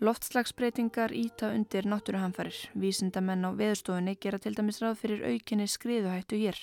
[0.00, 2.56] Loftslagsbreytingar íta undir náttúruhamfarir.
[2.72, 6.56] Vísindamenn á veðurstofunni gera til dæmis ráð fyrir aukinni skriðuhættu hér.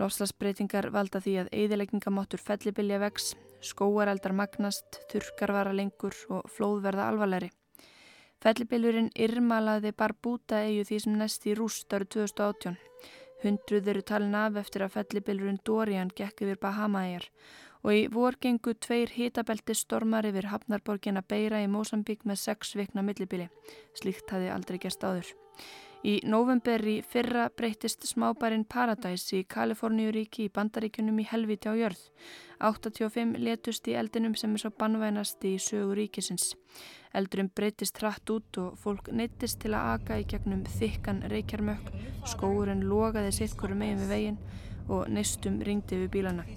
[0.00, 7.52] Loftslagsbreytingar valda því að eðilegningamáttur fellibilja vex, skóareldar magnast, þurkar vara lengur og flóðverða alvarleiri.
[8.40, 12.80] Fellibiljurinn Irmalaði bar búta eigu því sem næst í rúst árið 2018.
[13.44, 17.28] Hundruð eru talin af eftir að fellibiljurinn Dorian gekk yfir Bahamaæjar
[17.82, 23.48] og í vorgengu tveir hitabelti stormar yfir Hafnarborgina Beira í Mósambík með sex vikna millibili.
[23.96, 25.32] Slíkt hafi aldrei gerst áður.
[26.00, 32.00] Í november í fyrra breytist smábærin Paradise í Kaliforníuríki í bandaríkunum í helviti á jörð.
[32.64, 36.54] 85 letust í eldinum sem er svo bannvænast í sögu ríkisins.
[37.12, 41.92] Eldurum breytist hratt út og fólk neittist til að aka í gegnum þykkan reykjarmökk,
[42.32, 44.42] skóurinn logaði sitt hverju megin við veginn
[44.88, 46.48] og neistum ringdi við bílana.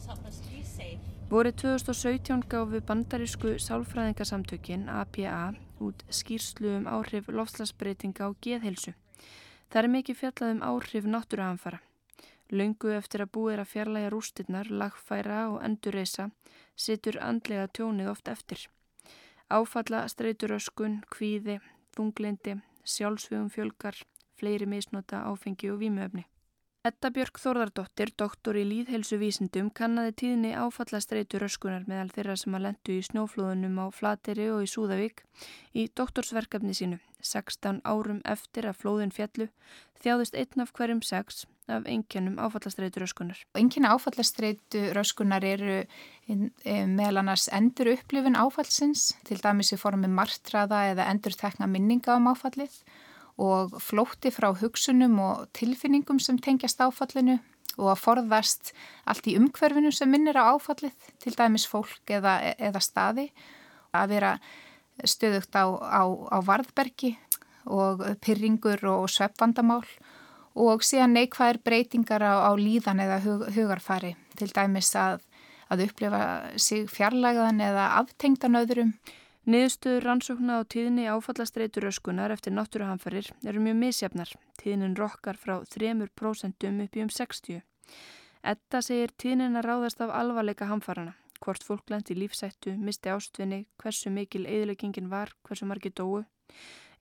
[1.33, 8.93] Vorið 2017 gáfi bandarísku sálfræðingasamtökin APA út skýrslu um áhrif lofslagsbreytinga á geðhelsu.
[9.73, 11.79] Það er mikið fjallað um áhrif náttúruanfara.
[12.53, 16.27] Laungu eftir að búið að fjarlæga rústirnar, lagfæra og endurreisa
[16.77, 18.67] situr andlega tjónið oft eftir.
[19.49, 21.57] Áfalla streyturöskun, kvíði,
[21.97, 23.97] þunglindi, sjálfsvögum fjölgar,
[24.37, 26.27] fleiri misnota, áfengi og výmuöfni.
[26.83, 32.97] Edda Björk Þórðardóttir, doktor í líðhelsuvísindum, kannadi tíðni áfallastreitu röskunar meðal þeirra sem að lendu
[32.97, 35.23] í snóflóðunum á Flateri og í Súðavík
[35.79, 36.97] í doktorsverkefni sínu.
[37.23, 39.47] 16 árum eftir að flóðin fjallu
[40.03, 43.39] þjáðist einn af hverjum sex af enginnum áfallastreitu röskunar.
[43.55, 45.85] Enginna áfallastreitu röskunar eru
[46.27, 52.27] meðal annars endur upplifin áfallsins, til dæmis í formi martraða eða endur tekna minninga um
[52.35, 52.75] áfallið
[53.41, 57.39] og flótti frá hugsunum og tilfinningum sem tengjast áfallinu
[57.79, 58.73] og að forðast
[59.09, 63.31] allt í umhverfinu sem minnir á áfallið, til dæmis fólk eða, eða staði,
[63.93, 64.33] að vera
[65.09, 67.15] stöðugt á, á, á varðbergi
[67.65, 69.85] og pyrringur og sveppvandamál
[70.53, 75.23] og síðan neikvæðir breytingar á, á líðan eða hug, hugarfari til dæmis að,
[75.73, 76.23] að upplifa
[76.61, 78.93] sig fjarlægaðan eða aftengdan öðrum.
[79.43, 84.29] Niðurstöður rannsókna á tíðni áfallastreitur öskunar eftir náttúruhamfarir eru mjög misjafnar.
[84.61, 87.59] Tíðnin rokkar frá 3% upp í um 60.
[88.53, 91.17] Etta segir tíðnin að ráðast af alvarleika hamfarana.
[91.43, 96.23] Hvort fólk lendi lífsættu, misti ástvinni, hversu mikil eðlökingin var, hversu margi dóu.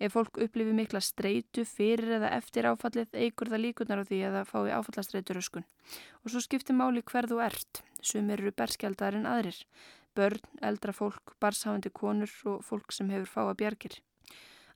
[0.03, 4.37] Ef fólk upplifi mikla streitu fyrir eða eftir áfallið eigur það líkunar á því að
[4.41, 5.71] það fái áfallastreitur öskun.
[6.27, 7.85] Og svo skiptir máli hverðu ert.
[8.03, 9.63] Sumir eru berskjaldar en aðrir.
[10.16, 13.94] Börn, eldra fólk, barshafandi konur og fólk sem hefur fáa bjargir.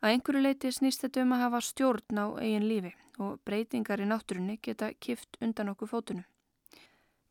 [0.00, 4.08] Að einhverju leiti snýst þetta um að hafa stjórn á eigin lífi og breytingar í
[4.08, 6.26] náttúrunni geta kift undan okkur fótunum.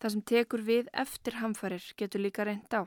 [0.02, 2.86] Það sem tekur við eftir hamfarir getur líka reynd á.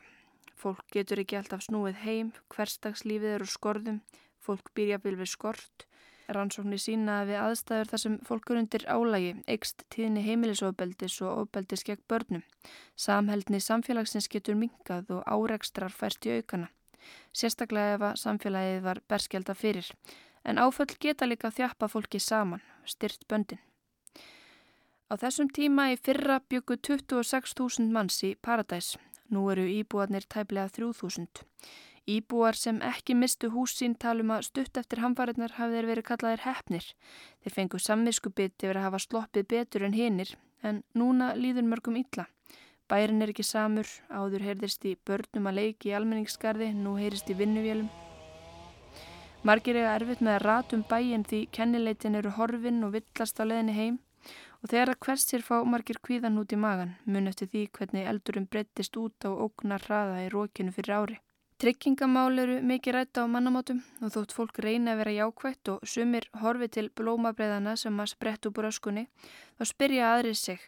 [0.59, 4.00] Fólk getur ekki alltaf snúið heim, hverstagslífið eru skorðum,
[4.42, 5.87] fólk býrja vil við skort.
[6.29, 11.87] Rannsóknir sína við aðstæður þar sem fólk er undir álægi, eikst tíðni heimilisofbeldis og ofbeldis
[11.88, 12.43] gegn börnum.
[13.01, 16.69] Samheldni samfélagsins getur minkað og árekstrar færst í aukana.
[17.33, 19.88] Sérstaklega ef að samfélagið var berskjálta fyrir.
[20.45, 23.64] En áföll geta líka þjappa fólki saman, styrt böndin.
[25.09, 28.99] Á þessum tíma í fyrra byggu 26.000 manns í Paradís.
[29.33, 31.45] Nú eru íbúarnir tæplega 3.000.
[32.09, 36.87] Íbúar sem ekki mistu húsín talum að stutt eftir hamfariðnar hafði þeir verið kallaðir hefnir.
[37.44, 40.33] Þeir fengu samviskubit yfir að hafa sloppið betur en hinnir
[40.64, 42.25] en núna líður mörgum illa.
[42.88, 47.37] Bærin er ekki samur, áður heyrðist í börnum að leiki í almenningskarði, nú heyrðist í
[47.37, 47.92] vinnuvélum.
[49.44, 53.77] Margir eiga erfitt með að ratum bæin því kennileitin eru horfin og villast á leðinni
[53.77, 54.01] heim
[54.62, 58.49] og þegar að hversir fá margir kvíðan út í magan mun eftir því hvernig eldurum
[58.51, 61.18] breyttist út á ógnar hraða í rókinu fyrir ári.
[61.59, 66.29] Tryggingamál eru mikið rætt á mannamótum og þótt fólk reyna að vera jákvægt og sumir
[66.38, 69.09] horfi til blómabreiðana sem að sprett úr öskunni,
[69.59, 70.61] þá spyrja aðrið sig.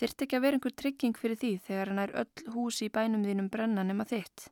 [0.00, 3.22] Þyrrt ekki að vera einhver trygging fyrir því þegar hann er öll hús í bænum
[3.22, 4.48] þínum brenna nema þitt.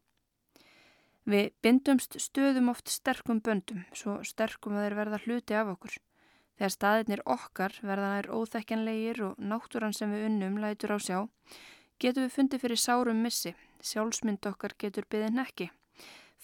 [1.27, 5.99] Við bindumst stöðum oft sterkum böndum, svo sterkum að þeir verða hluti af okkur.
[6.55, 11.19] Þegar staðirnir okkar verða nær óþekkjanlegir og náttúran sem við unnum lætur á sjá,
[11.99, 15.71] getum við fundið fyrir sárum missi, sjálfsmynd okkar getur byðin ekki.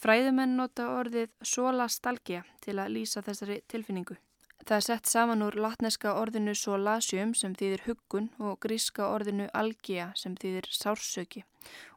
[0.01, 4.17] Fræðumenn nota orðið solastalgia til að lýsa þessari tilfinningu.
[4.61, 10.11] Það er sett saman úr latneska orðinu solasium sem þýðir huggun og gríska orðinu algia
[10.17, 11.45] sem þýðir sársöki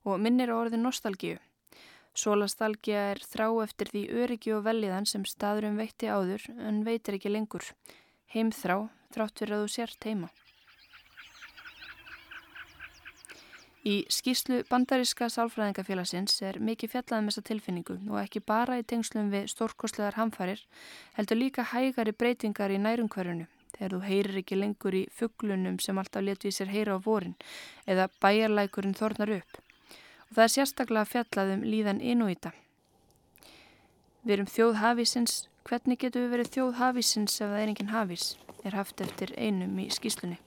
[0.08, 1.40] og minnir á orðin nostalgíu.
[2.14, 7.32] Solastalgia er þrá eftir því öryggi og velliðan sem staðurum veitti áður en veitir ekki
[7.32, 7.66] lengur.
[8.36, 8.84] Heimþrá
[9.16, 10.30] þrátt fyrir að þú sért heima.
[13.84, 19.50] Í skýslu bandaríska sálfræðingafélagsins er mikið fjallaðum þessa tilfinningu og ekki bara í tengslum við
[19.52, 20.62] stórkostlegar hamfarir,
[21.18, 26.24] heldur líka hægari breytingar í nærumhverjunu þegar þú heyrir ekki lengur í fugglunum sem alltaf
[26.24, 27.36] letu í sér heyra á vorin
[27.84, 29.60] eða bæjarlækurinn þornar upp.
[30.30, 32.54] Og það er sérstaklega fjallaðum líðan inúíta.
[34.24, 38.30] Við erum þjóð hafísins, hvernig getur við verið þjóð hafísins ef það er enginn hafís,
[38.64, 40.40] er haft eftir einum í skýslunni.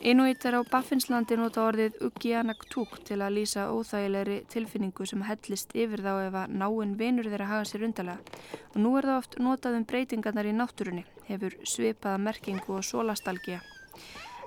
[0.00, 6.12] Inuitar á Baffinslandi nota orðið Ugianaktúk til að lýsa óþægilegri tilfinningu sem hellist yfir þá
[6.28, 9.86] ef að náinn vinur þeirra hafa sér undarlega og nú er það oft notað um
[9.90, 13.58] breytingarnar í náttúrunni, hefur svipaða merkingu og solastalgia.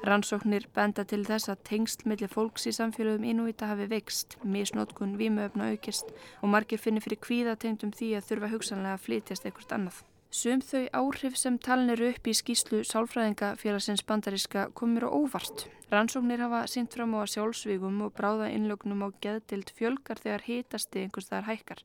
[0.07, 5.67] Rannsóknir benda til þess að tengst millir fólks í samfélögum Inuita hafi veikst, misnótkun, vímuöfna
[5.75, 9.99] aukist og margir finnir fyrir kvíðatengdum því að þurfa hugsanlega að flytjast eitthvað annað.
[10.31, 15.65] Sum þau áhrif sem talin eru upp í skýslu sálfræðingafélagsins bandaríska komur á óvart.
[15.91, 21.27] Rannsóknir hafa sínt fram á sjálfsvígum og bráða innlögnum á geðdild fjölgar þegar hitasti einhvers
[21.27, 21.83] þar hækkar.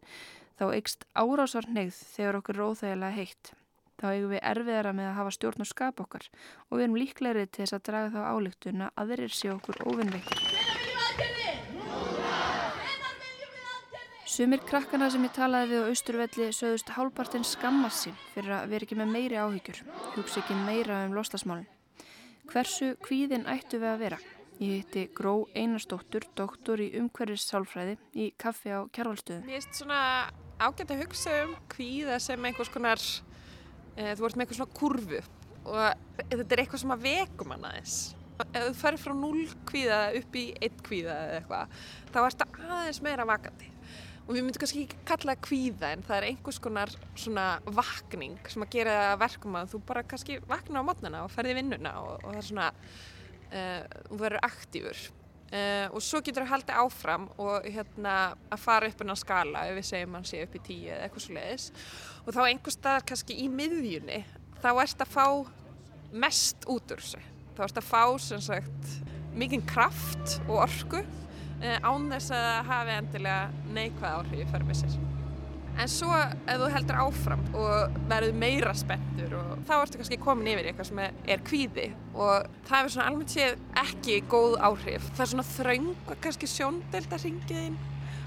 [0.63, 3.53] Þá eikst árásvar neyð þegar okkur er óþægilega heitt.
[3.99, 6.31] Þá eigum við erfiðara með að hafa stjórn og skap okkar
[6.71, 9.83] og við erum líklegri til þess að draga þá álíktuna að þeir eru sé okkur
[9.91, 11.56] óvinnveikir.
[14.37, 18.85] Sumir krakkana sem ég talaði við á Austurvelli sögðust hálpartinn skammast sín fyrir að vera
[18.85, 19.79] ekki með meiri áhyggjur,
[20.13, 21.71] hugsa ekki meira um loslasmálinn.
[22.51, 24.19] Hversu kvíðin ættu við að vera?
[24.61, 29.47] Ég hitti Gró Einarstóttur, doktor í umhverfissálfræði í kaffi á Kjærvaldstöðum.
[29.47, 30.01] Mér finnst svona
[30.61, 33.05] ágænt að hugsa um kvíða sem einhvers konar,
[33.97, 35.23] e, þú vart með eitthvað svona kurvu
[35.63, 35.81] og
[36.27, 37.97] þetta er eitthvað sem að vekum hann aðeins.
[38.51, 41.81] Ef þú farir frá 0 kvíða upp í 1 kvíða eða eitthvað,
[42.13, 43.73] þá ert það aðeins meira vakandi
[44.27, 47.45] og við myndum kannski ekki kalla það kvíða en það er einhvers konar svona
[47.77, 51.93] vakning sem að gera verkum að þú bara kannski vakna á mótnana og ferði vinnuna
[52.03, 55.05] og, og það er svona uh, þú verður aktífur.
[55.47, 58.17] Uh, og svo getur það haldið áfram og hérna
[58.51, 61.05] að fara upp en á skala ef við segjum að sé upp í tíu eða
[61.07, 61.67] eitthvað svo leiðis
[62.25, 64.19] og þá einhvers staðar kannski í miðjunni
[64.59, 65.27] þá ert að fá
[66.17, 67.23] mest út úr þessu.
[67.55, 68.91] Þá ertu að fá sem sagt
[69.37, 71.03] mikinn kraft og orku.
[71.03, 71.26] eh,
[71.63, 74.99] án þess að það hafi endilega neikvæð áhrif fyrir með sér.
[75.77, 80.49] En svo ef þú heldur áfram og verður meira spenntur og þá ertu kannski komin
[80.55, 85.11] yfir eitthvað sem er, kvíði og það er svona almennt séð ekki góð áhrif.
[85.11, 87.77] Það er svona þröngu kannski sjóndelda ringiðinn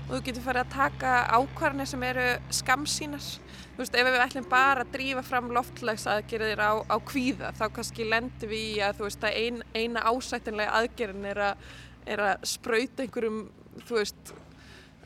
[0.10, 2.28] og þú getur farið að taka ákvarðanir sem eru
[2.60, 3.26] skamsínar.
[3.74, 8.10] Þú veist, ef við ætlum bara að drífa fram loftlægsaðgerðir á, á kvíða þá kannski
[8.10, 11.70] lendum við í að þú veist að ein, eina ásættinlega aðgerðin er að,
[12.05, 13.41] er að sprauta einhverjum,
[13.88, 14.33] þú veist,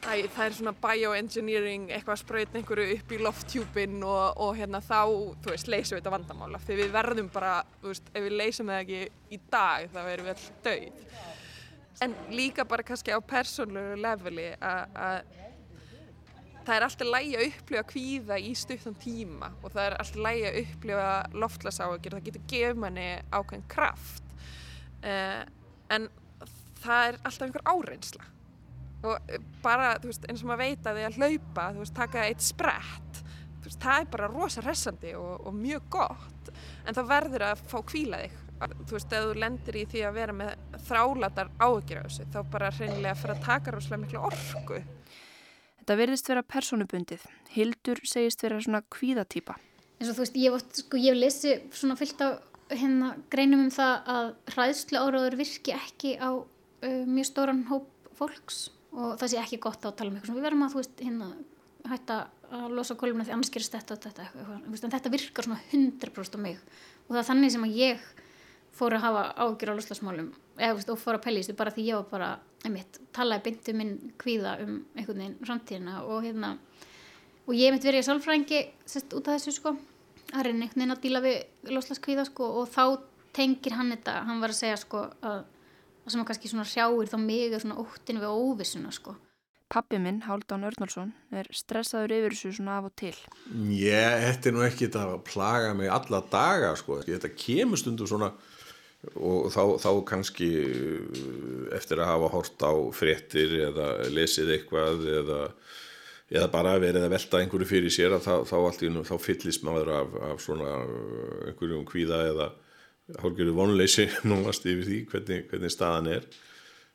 [0.03, 4.81] Æ, það er svona bioengineering, eitthvað að spröytna einhverju upp í lofttjúpin og, og hérna
[4.83, 4.97] þá,
[5.39, 6.59] þú veist, leysum við þetta vandamála.
[6.59, 8.97] Þegar við verðum bara, þú veist, ef við leysum það ekki
[9.31, 11.05] í dag þá erum við alltaf dauð.
[12.03, 15.31] En líka bara kannski á persónlegu leveli að
[16.63, 20.45] það er alltaf lægi að upplifa kvíða í stuttan tíma og það er alltaf lægi
[20.49, 21.07] að upplifa
[21.45, 24.35] loftlasáakir, það getur gefið manni ákveðin kraft.
[25.03, 25.43] Uh,
[25.91, 26.11] en
[26.83, 28.29] það er alltaf einhver áreinsla
[29.03, 32.27] og bara, þú veist, eins og maður veit að því að hlaupa, þú veist, taka
[32.29, 33.23] eitt sprett
[33.63, 36.53] veist, það er bara rosa hressandi og, og mjög gott.
[36.87, 38.39] En það verður að fá kvíla þig.
[38.63, 42.39] Þú veist, ef þú lendir í því að vera með þrálatar áhugir á þessu þá
[42.53, 44.79] bara reynilega fyrir að taka rosalega miklu orku.
[45.81, 49.57] Þetta verðist vera personubundið Hildur segist vera svona kvíðatýpa
[49.99, 52.29] eins og þú veist, ég hef, sko, ég hef lesið svona fyllt á
[52.73, 56.31] hérna greinum um það að hræðslu áraður virki ekki á
[56.83, 60.47] uh, mjög stóran hóp fólks og það sé ekki gott að tala um eitthvað við
[60.47, 61.29] verðum að veist hérna
[61.89, 62.17] hætta
[62.53, 66.37] að losa kolumna því annars gerist þetta og þetta eitthvað, en þetta virkar svona 100%
[66.37, 68.03] á mig og það er þannig sem að ég
[68.73, 72.09] fór að hafa ágjur á loslasmálum veist, og fór að pælistu bara því ég var
[72.11, 72.29] bara
[72.63, 76.53] einmitt, talaði byndu minn kvíða um einhvern veginn framtíðina og hérna
[77.43, 79.73] og ég mitt verið í sálfræðingi sett út af þessu sko
[80.33, 82.85] að reyna einhvern veginn að díla við loslaskvíða sko og þá
[83.33, 85.43] tengir hann þetta, hann var að segja sko að
[86.03, 89.15] það sem að kannski svona hrjáir þá mig er svona óttin við óvissuna sko.
[89.73, 93.15] Pappi minn, Háldan Örnálsson, er stressaður yfir þessu svona af og til.
[93.73, 98.09] Ég, þetta er nú ekki þetta að plaga mig alla daga sko, þetta kemur stundum
[98.09, 98.29] svona
[99.19, 100.49] og þá, þá kannski
[101.75, 105.39] eftir að hafa hort á fréttir eða lesið eitthvað eða,
[106.31, 109.91] eða bara verið að velta einhverju fyrir sér að þá, þá, þá, þá fyllist maður
[109.97, 110.69] af, af svona
[111.49, 112.49] einhverjum kvíða eða
[113.19, 116.27] hálfgerðu vonleysi núast yfir því hvernig, hvernig staðan er.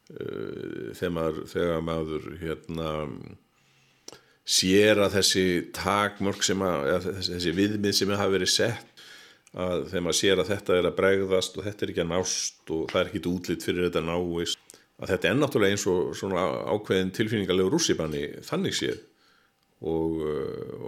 [0.09, 2.93] Uh, þegar maður, þegar maður hérna,
[4.49, 5.45] sér að þessi
[5.77, 9.05] takmörk sem að, þessi, þessi viðmið sem hafa verið sett
[9.59, 12.73] að þegar maður sér að þetta er að bregðast og þetta er ekki að nást
[12.73, 16.45] og það er ekki útlýtt fyrir þetta náist að þetta er náttúrulega eins og svona
[16.73, 18.99] ákveðin tilfinningarlegu rússipanni þannig séð.
[19.79, 20.25] Og,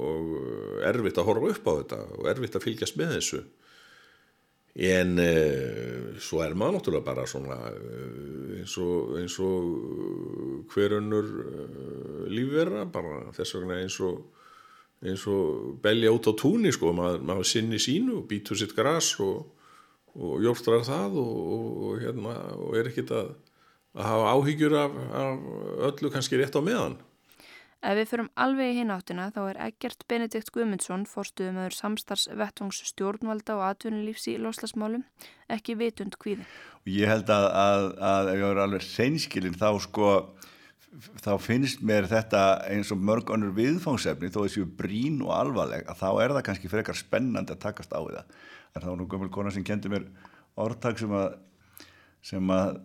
[0.02, 3.42] og erfitt að horfa upp á þetta og erfitt að fylgjast með þessu
[4.74, 12.28] en uh, svo er maður náttúrulega bara svona uh, eins og, eins og hverjönur uh,
[12.30, 14.20] lífverða bara þess vegna eins og
[15.00, 19.14] eins og belja út á túnni sko, maður, maður sinni sínu og býtur sitt græs
[19.24, 19.46] og,
[20.14, 21.36] og hjórtrar það og,
[21.88, 23.30] og, hérna, og er ekkit að,
[23.96, 25.46] að hafa áhyggjur af, af
[25.90, 26.98] öllu kannski rétt á meðan
[27.80, 33.54] Ef við förum alveg í hináttina þá er Egert Benedikt Guðmundsson, fórstuðumöður samstars vettvangs stjórnvalda
[33.56, 35.06] og atvinnulífs í loslasmálum,
[35.48, 36.44] ekki vitund kvíði.
[36.92, 40.10] Ég held að, að, að ef ég voru alveg seinskilin þá sko,
[41.24, 46.02] þá finnst mér þetta eins og mörg önnur viðfangsefni þó þessu brín og alvarleg að
[46.02, 48.36] þá er það kannski frekar spennandi að takast á það.
[48.74, 50.04] En það var nú gömul kona sem kendi mér
[50.60, 51.32] orðtak sem að,
[52.28, 52.76] sem að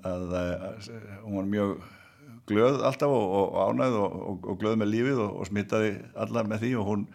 [1.27, 1.77] hún var mjög
[2.49, 6.65] glöð alltaf og, og ánæð og, og, og glöð með lífið og smittaði alla með
[6.65, 7.05] því og hún,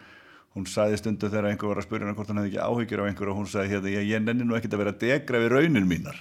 [0.55, 3.07] hún sagði stundu þegar einhver var að spyrja hennar hvort hann hefði ekki áhyggjur á
[3.07, 5.53] einhver og hún sagði hérna ég, ég nenni nú ekkit að vera að degra við
[5.55, 6.19] raunin mínar.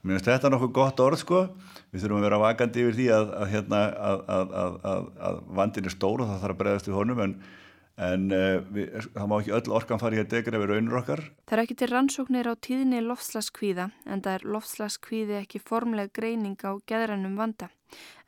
[0.00, 1.42] Og mér finnst þetta nokkuð gott orð sko.
[1.92, 3.84] Við þurfum að vera vakandi yfir því að, að, hérna,
[4.30, 7.36] að, að vandin er stór og það þarf að bregðast við honum en
[7.96, 11.22] en uh, við, það má ekki öll orkan fara í að degra við raunir okkar.
[11.48, 16.60] Það er ekki til rannsóknir á tíðinni loftslaskvíða en það er loftslaskvíði ekki formleg greining
[16.60, 17.70] á geðrænum vanda.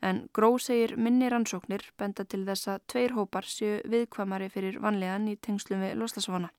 [0.01, 5.27] En Gró segir minni rannsóknir benda til þess að tveir hópar séu viðkvamari fyrir vanlegan
[5.29, 6.49] í tengslum við loftslagsvana.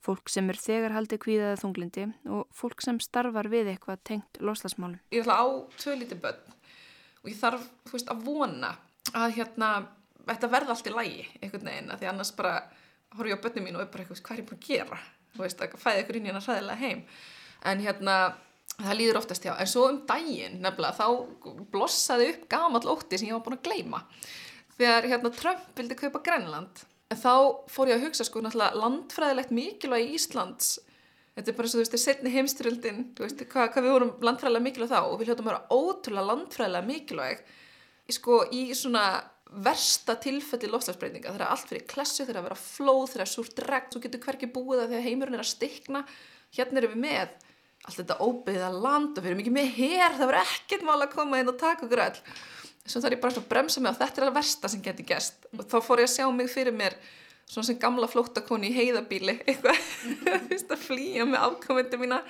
[0.00, 5.02] Fólk sem er þegar haldi kvíðaða þunglindi og fólk sem starfar við eitthvað tengt loftslagsmálum.
[5.12, 5.46] Ég ætla á
[5.76, 6.56] tvö lítið börn
[7.20, 8.74] og ég þarf veist, að vona
[9.12, 9.70] að hérna
[10.28, 12.54] þetta verða allt í lægi einhvern veginn því annars bara
[13.16, 15.00] horf ég á börnum mín og er bara eitthvað hvað er ég búin að gera?
[15.30, 17.02] Þú veist að fæði ykkur inn hérna hræðilega heim.
[17.70, 18.14] En hérna
[18.80, 23.28] það líður oftast hjá en svo um daginn nefnilega þá blossaði upp gamall ótti sem
[23.28, 24.04] ég var búin að gleima
[24.78, 27.34] þegar hérna Trump vildi kaupa Grænland en þá
[27.70, 30.78] fór ég að hugsa sko náttúrulega landfræðilegt mikilvægi Íslands.
[31.34, 34.66] Þetta er bara svo, þú veist, setni heimstyröldin þú veist, hvað, hvað við vorum landfræðilega
[34.66, 37.42] mikilvæg þá og við hljóttum að vera ótrúlega landfræðilega mikilvæg.
[38.10, 39.04] Sko, í svona
[39.50, 43.88] versta tilfelli lofslagsbreytinga þegar allt fyrir klessu, þegar að vera flóð þegar að súrt regn,
[43.92, 46.02] þú getur hverki búið að þegar heimurinn er að stikna,
[46.54, 47.38] hérna erum við með
[47.80, 51.14] allt þetta óbyggða land og við erum ekki með hér, það verður ekkert mál að
[51.14, 52.20] koma inn og taka okkur öll.
[52.84, 55.48] Svo þarf ég bara að bremsa mig og þetta er að versta sem geti gæst
[55.54, 56.96] og þá fór ég að sjá mig fyrir mér
[57.50, 59.80] svona sem gamla flóttakoni í heiðabíli eitthvað,
[60.74, 62.20] að flýja með afkomendu mína.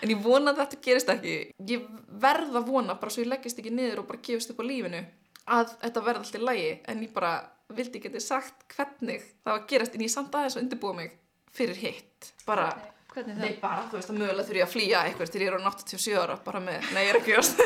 [0.00, 1.34] En ég vona að þetta gerist ekki.
[1.68, 1.88] Ég
[2.22, 5.02] verð að vona bara svo ég leggist ekki niður og bara gefist upp á lífinu
[5.50, 7.34] að þetta verði alltaf lægi en ég bara
[7.74, 11.12] vildi ekki sagt hvernig það var gerast en ég samt aðeins að undirbúa mig
[11.54, 12.32] fyrir hitt.
[12.46, 12.70] Bara
[13.10, 13.42] Hvernig það?
[13.42, 16.12] Nei, bara, þú veist, að mögulega þurfi að flýja eitthvað til ég er á 87
[16.14, 17.62] ára, bara með, nei, ég er ekki ást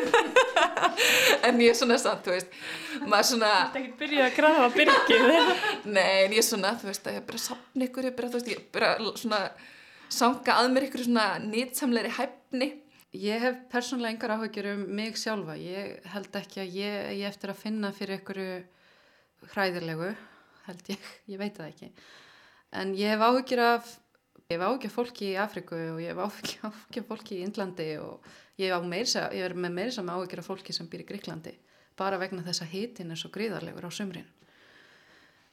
[1.48, 2.54] en ég er svona samt, þú veist.
[3.02, 5.26] Maður svona ert ekki byrjuð að grafa byrgið.
[5.98, 8.14] Nei, en ég er svona, þú veist, að ég er bara að sapna ykkur, ég
[8.14, 9.42] er bara, þú veist, ég er bara svona
[10.14, 12.70] sanga að mér ykkur svona nýtsamleiri hæfni
[13.14, 15.54] Ég hef persónulega engar áhugjur um mig sjálfa.
[15.54, 18.56] Ég held ekki að ég, ég eftir að finna fyrir einhverju
[19.52, 20.08] hræðilegu,
[20.66, 21.90] held ég, ég veit það ekki.
[22.74, 23.92] En ég hef áhugjur af,
[24.48, 27.86] ég hef áhugjur af fólki í Afriku og ég hef áhugjur af fólki í Indlandi
[28.02, 28.26] og
[28.58, 31.54] ég meirsa, ég er með meira saman áhugjur af fólki sem býr í Gríklandi.
[31.94, 34.26] Bara vegna þess að hitin er svo gríðarlegur á sumrin.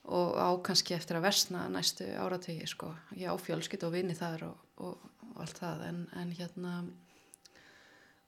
[0.09, 2.89] Og á kannski eftir að versna næstu áratögi, sko.
[3.14, 6.74] Ég á fjölskytt og vini þar og, og, og allt það, en, en hérna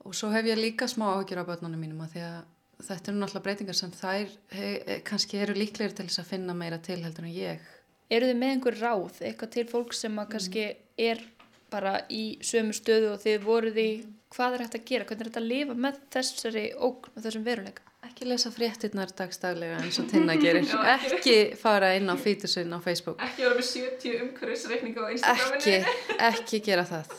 [0.03, 2.41] og svo hef ég líka smá áhyggjur á börnunum mínum að því að
[2.83, 4.71] þetta eru náttúrulega breytingar sem þær he,
[5.07, 7.69] kannski eru líklegir til þess að finna meira til heldur en ég.
[8.13, 10.65] Eru þið með einhver ráð, eitthvað til fólk sem að kannski
[10.99, 11.23] er
[11.73, 13.89] bara í sömu stöðu og þið voruð í
[14.33, 17.47] hvað er hægt að gera, hvernig er þetta að lifa með þessari ógn og þessum
[17.47, 17.89] veruleika?
[18.03, 20.67] Ekki lesa fréttinnar dagstaglega eins og Tinna gerir.
[20.97, 23.21] ekki fara inn á fítusinn á Facebook.
[23.23, 25.77] Ekki vera með 70 umhverfisreikninga á Instagraminu.
[25.79, 27.15] Ekki, ekki gera það.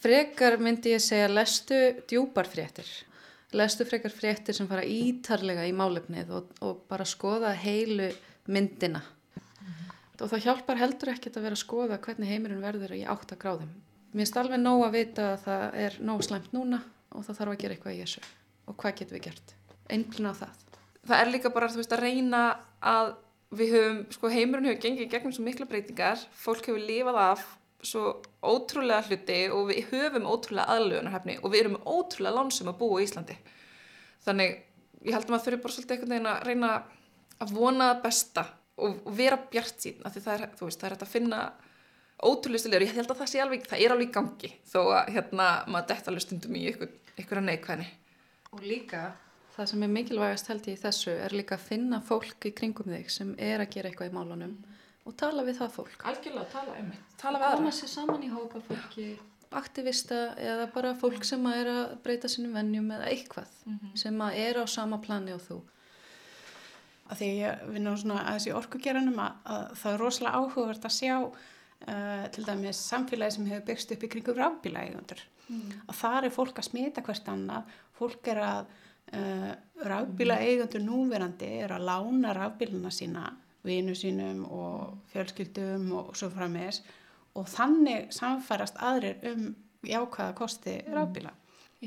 [0.00, 1.76] Frekar myndi ég segja lestu
[2.08, 2.88] djúpar fréttir.
[3.52, 8.08] Lestu frekar fréttir sem fara ítarlega í málefnið og, og bara skoða heilu
[8.48, 9.02] myndina.
[10.20, 13.70] Og það hjálpar heldur ekkert að vera að skoða hvernig heimurinn verður í 8 gráðum.
[14.12, 16.80] Mér finnst alveg nóg að vita að það er nóg slæmt núna
[17.12, 18.24] og það þarf að gera eitthvað í þessu.
[18.68, 19.54] Og hvað getum við gert?
[19.90, 20.66] Einblina á það.
[21.10, 22.42] Það er líka bara veist, að reyna
[22.80, 23.14] að
[23.60, 27.48] við höfum, sko heimurinn hefur gengið gegnum svo mikla breytingar, fólk hefur lifað af
[27.86, 33.00] svo ótrúlega hluti og við höfum ótrúlega aðlöðunarhefni og við erum ótrúlega lánsum að búa
[33.00, 33.36] í Íslandi.
[34.24, 34.56] Þannig
[35.06, 36.72] ég held að maður þurfi bara svolítið einhvern veginn að reyna
[37.40, 38.44] að vona það besta
[38.80, 41.40] og, og vera bjart sín af því það er, veist, það er að finna
[42.20, 45.12] ótrúlega stilegur, ég held að það sé alveg, það er alveg í gangi þó að
[45.14, 47.88] hérna maður detta alveg stundum í ykkur, ykkur að neikvæðni.
[48.50, 49.04] Og líka
[49.54, 52.92] það sem er mikilvægast held ég í þessu er líka að finna fólk í kringum
[52.92, 54.54] þig sem er að gera eitthvað í málunum
[55.08, 56.06] og tala við það fólk.
[56.10, 56.92] Algjörlega, tala um.
[57.20, 57.60] Tala við aðra.
[57.60, 59.06] Koma sér saman í hópa fólki,
[59.56, 63.94] aktivista eða bara fólk sem að er að breyta sínum vennjum eða eitthvað mm -hmm.
[64.02, 65.60] sem að er á sama plani og þú.
[67.10, 70.98] Að því ég vinna svona að þessi orkugeranum að, að það er rosalega áhugavert að
[70.98, 75.24] sjá uh, til dæmis samfélagi sem hefur byggst upp í kringum rafbíla eigundur.
[75.48, 75.72] Mm.
[75.88, 77.64] Að þar er fólk að smita hvert annað,
[77.98, 78.66] fólk er að
[79.18, 83.32] uh, rafbíla eigundur núverandi er að lána rafbíluna sína
[83.66, 86.82] vinu sínum og fjölskyldum og svo frammeðis
[87.38, 89.50] og þannig samfærast aðrir um
[89.86, 90.94] jákvæða kosti mm.
[90.94, 91.34] rafbíla.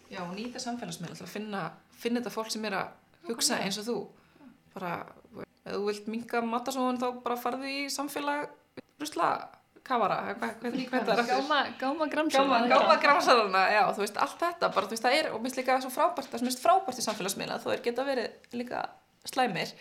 [0.09, 1.63] Já, og nýta samfélagsmiðla til að finna,
[2.01, 3.97] finna þetta fólk sem er að hugsa eins og þú.
[4.73, 4.93] Bara,
[5.37, 8.47] ef þú vilt minga matasóðun þá bara farði í samfélag
[9.01, 9.27] rusla
[9.85, 12.67] kavara, hvernig hvað þetta er Gáma, gáma gramsalana.
[12.71, 15.59] Gáma, gáma gramsalana, já, þú veist, allt þetta, bara þú veist, það er, og minnst
[15.59, 18.85] líka svo frábært, það sem minnst frábært í samfélagsmiðla, þó er geta verið líka
[19.27, 19.73] slæmir,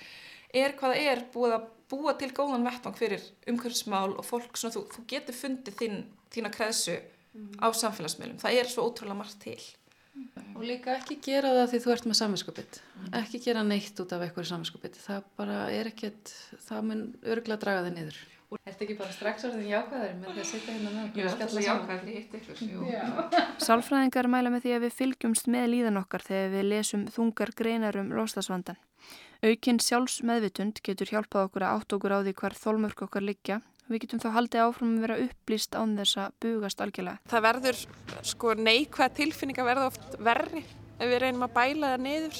[0.53, 4.77] er hvað það er búið að búa til góðan vettvang fyrir umhverfismál og fólk svona
[4.79, 7.55] þú, þú getur fundið þín, þína kreðsu mm.
[7.61, 8.41] á samfélagsmiðlum.
[8.43, 9.61] Það er svo ótrúlega margt til.
[10.13, 10.57] Mm.
[10.57, 12.83] Og líka ekki gera það því þú ert með saminskupið.
[12.83, 13.09] Mm.
[13.23, 15.01] Ekki gera neitt út af eitthvað saminskupið.
[15.07, 16.35] Það bara er ekkert,
[16.67, 18.23] það mun örgulega draga þig niður.
[18.53, 21.35] Er þetta ekki bara strax orðin jákvæðar með því að setja hérna með okkur og
[21.39, 22.59] skalla jákvæðar í hitt ykkur?
[23.67, 27.99] Sálfræðingar mæla með því að við fylgjumst með líðan okkar þegar við lesum þungar greinar
[28.03, 28.77] um loslasvandan.
[29.43, 33.57] Aukinn sjálfsmeðvitund getur hjálpað okkur að átt okkur á því hvar þólmörk okkar liggja.
[33.91, 37.19] Við getum þá haldið áfram að vera upplýst án þess að bugast algjörlega.
[37.33, 37.81] Það verður,
[38.31, 42.39] sko, neikvæð tilfinning að verða oft verri ef við reynum að bæla það niður.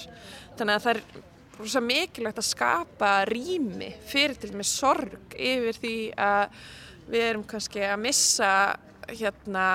[0.61, 5.97] Þannig að það er svo mikilvægt að skapa rými fyrir til með sorg yfir því
[6.23, 6.63] að
[7.11, 8.53] við erum kannski að missa
[9.11, 9.67] hérna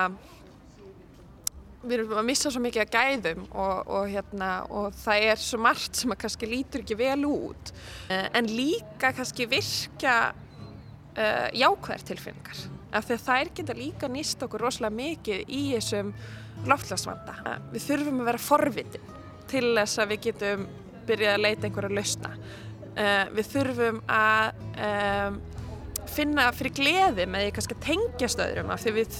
[1.82, 5.60] við erum að missa svo mikið að gæðum og, og, hérna, og það er svo
[5.62, 7.72] margt sem að kannski lítur ekki vel út
[8.10, 10.16] en líka kannski virka
[11.18, 12.64] uh, jákvæðar tilfinningar
[12.96, 16.12] af því að þær geta líka nýst okkur rosalega mikið í þessum
[16.68, 17.58] loftlagsvanda.
[17.74, 19.10] Við þurfum að vera forvitin
[19.48, 20.64] til þess að við getum
[21.08, 22.32] byrjað að leita einhverja lausna.
[22.98, 25.36] Uh, við þurfum að um,
[26.08, 29.18] finna fyrir gleði með því kannski að tengjast öðrum af því við,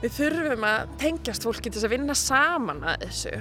[0.00, 3.34] við þurfum að tengjast fólki til þess að vinna saman að þessu.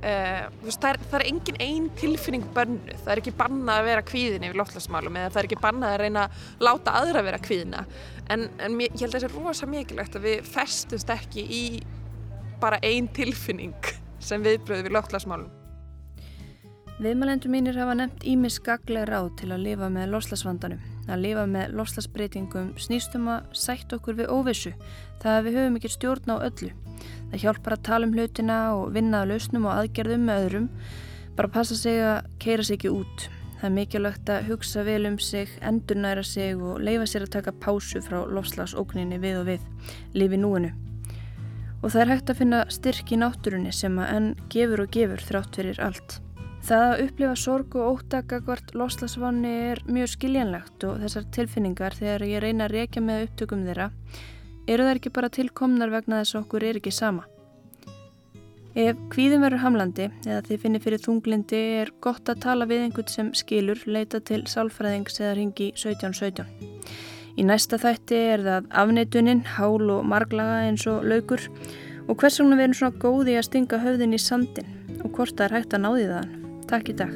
[0.00, 4.04] Uh, það, er, það er engin einn tilfinning bönnu, það er ekki bannað að vera
[4.08, 7.82] kvíðin yfir loftlagsmálum eða það er ekki bannað að reyna að láta aðra vera kvíðina
[8.32, 11.62] en, en ég held að það er rosa mikilvægt að við festumst ekki í
[12.64, 13.92] bara einn tilfinning
[14.24, 15.59] sem viðbröðu við loftlagsmálum.
[17.00, 20.82] Viðmælendur mínir hafa nefnt ímis skaglega ráð til að lifa með loslasvandanum.
[21.08, 24.74] Að lifa með loslasbreytingum snýstum að sætt okkur við óvissu,
[25.22, 26.68] það að við höfum ekki stjórn á öllu.
[27.30, 30.70] Það hjálpar að tala um hlutina og vinna að lausnum og aðgerðum með öðrum,
[31.40, 33.28] bara passa sig að keira sig ekki út.
[33.56, 37.60] Það er mikilvægt að hugsa vel um sig, endurnæra sig og leifa sér að taka
[37.64, 39.68] pásu frá lofslagsókninni við og við,
[40.12, 40.76] lifi núinu.
[41.80, 45.30] Og það er hægt að finna styrk í náttúrunni sem að enn gefur og gefur
[45.30, 46.20] þrátt fyrir allt.
[46.60, 52.44] Það að upplifa sorg og óttakakvart loslasvanni er mjög skiljanlegt og þessar tilfinningar þegar ég
[52.44, 53.90] reyna að reykja með upptökum þeirra
[54.70, 57.26] eru það ekki bara tilkomnar vegna þess að okkur er ekki sama.
[58.78, 63.10] Ef kvíðum verður hamlandi eða þið finnir fyrir þunglindi er gott að tala við einhvern
[63.10, 66.46] sem skilur, leita til sálfræðings eða ringi 1717.
[67.40, 71.48] Í næsta þætti er það afneitunin, hál og marglaga eins og laukur
[72.06, 75.48] og hvers vegna við erum svona góði að stinga höfðin í sandin og hvort það
[75.48, 76.39] er hægt að náði það.
[76.70, 77.10] Takk í dag.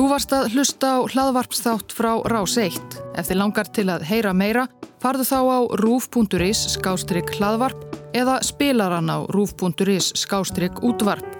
[0.00, 2.78] Þú varst að hlusta á hlaðvarpsþátt frá Rás 1.
[3.20, 4.62] Ef þið langar til að heyra meira,
[5.02, 11.39] farðu þá á rúf.is skástrygg hlaðvarp eða spilaran á rúf.is skástrygg útvarp.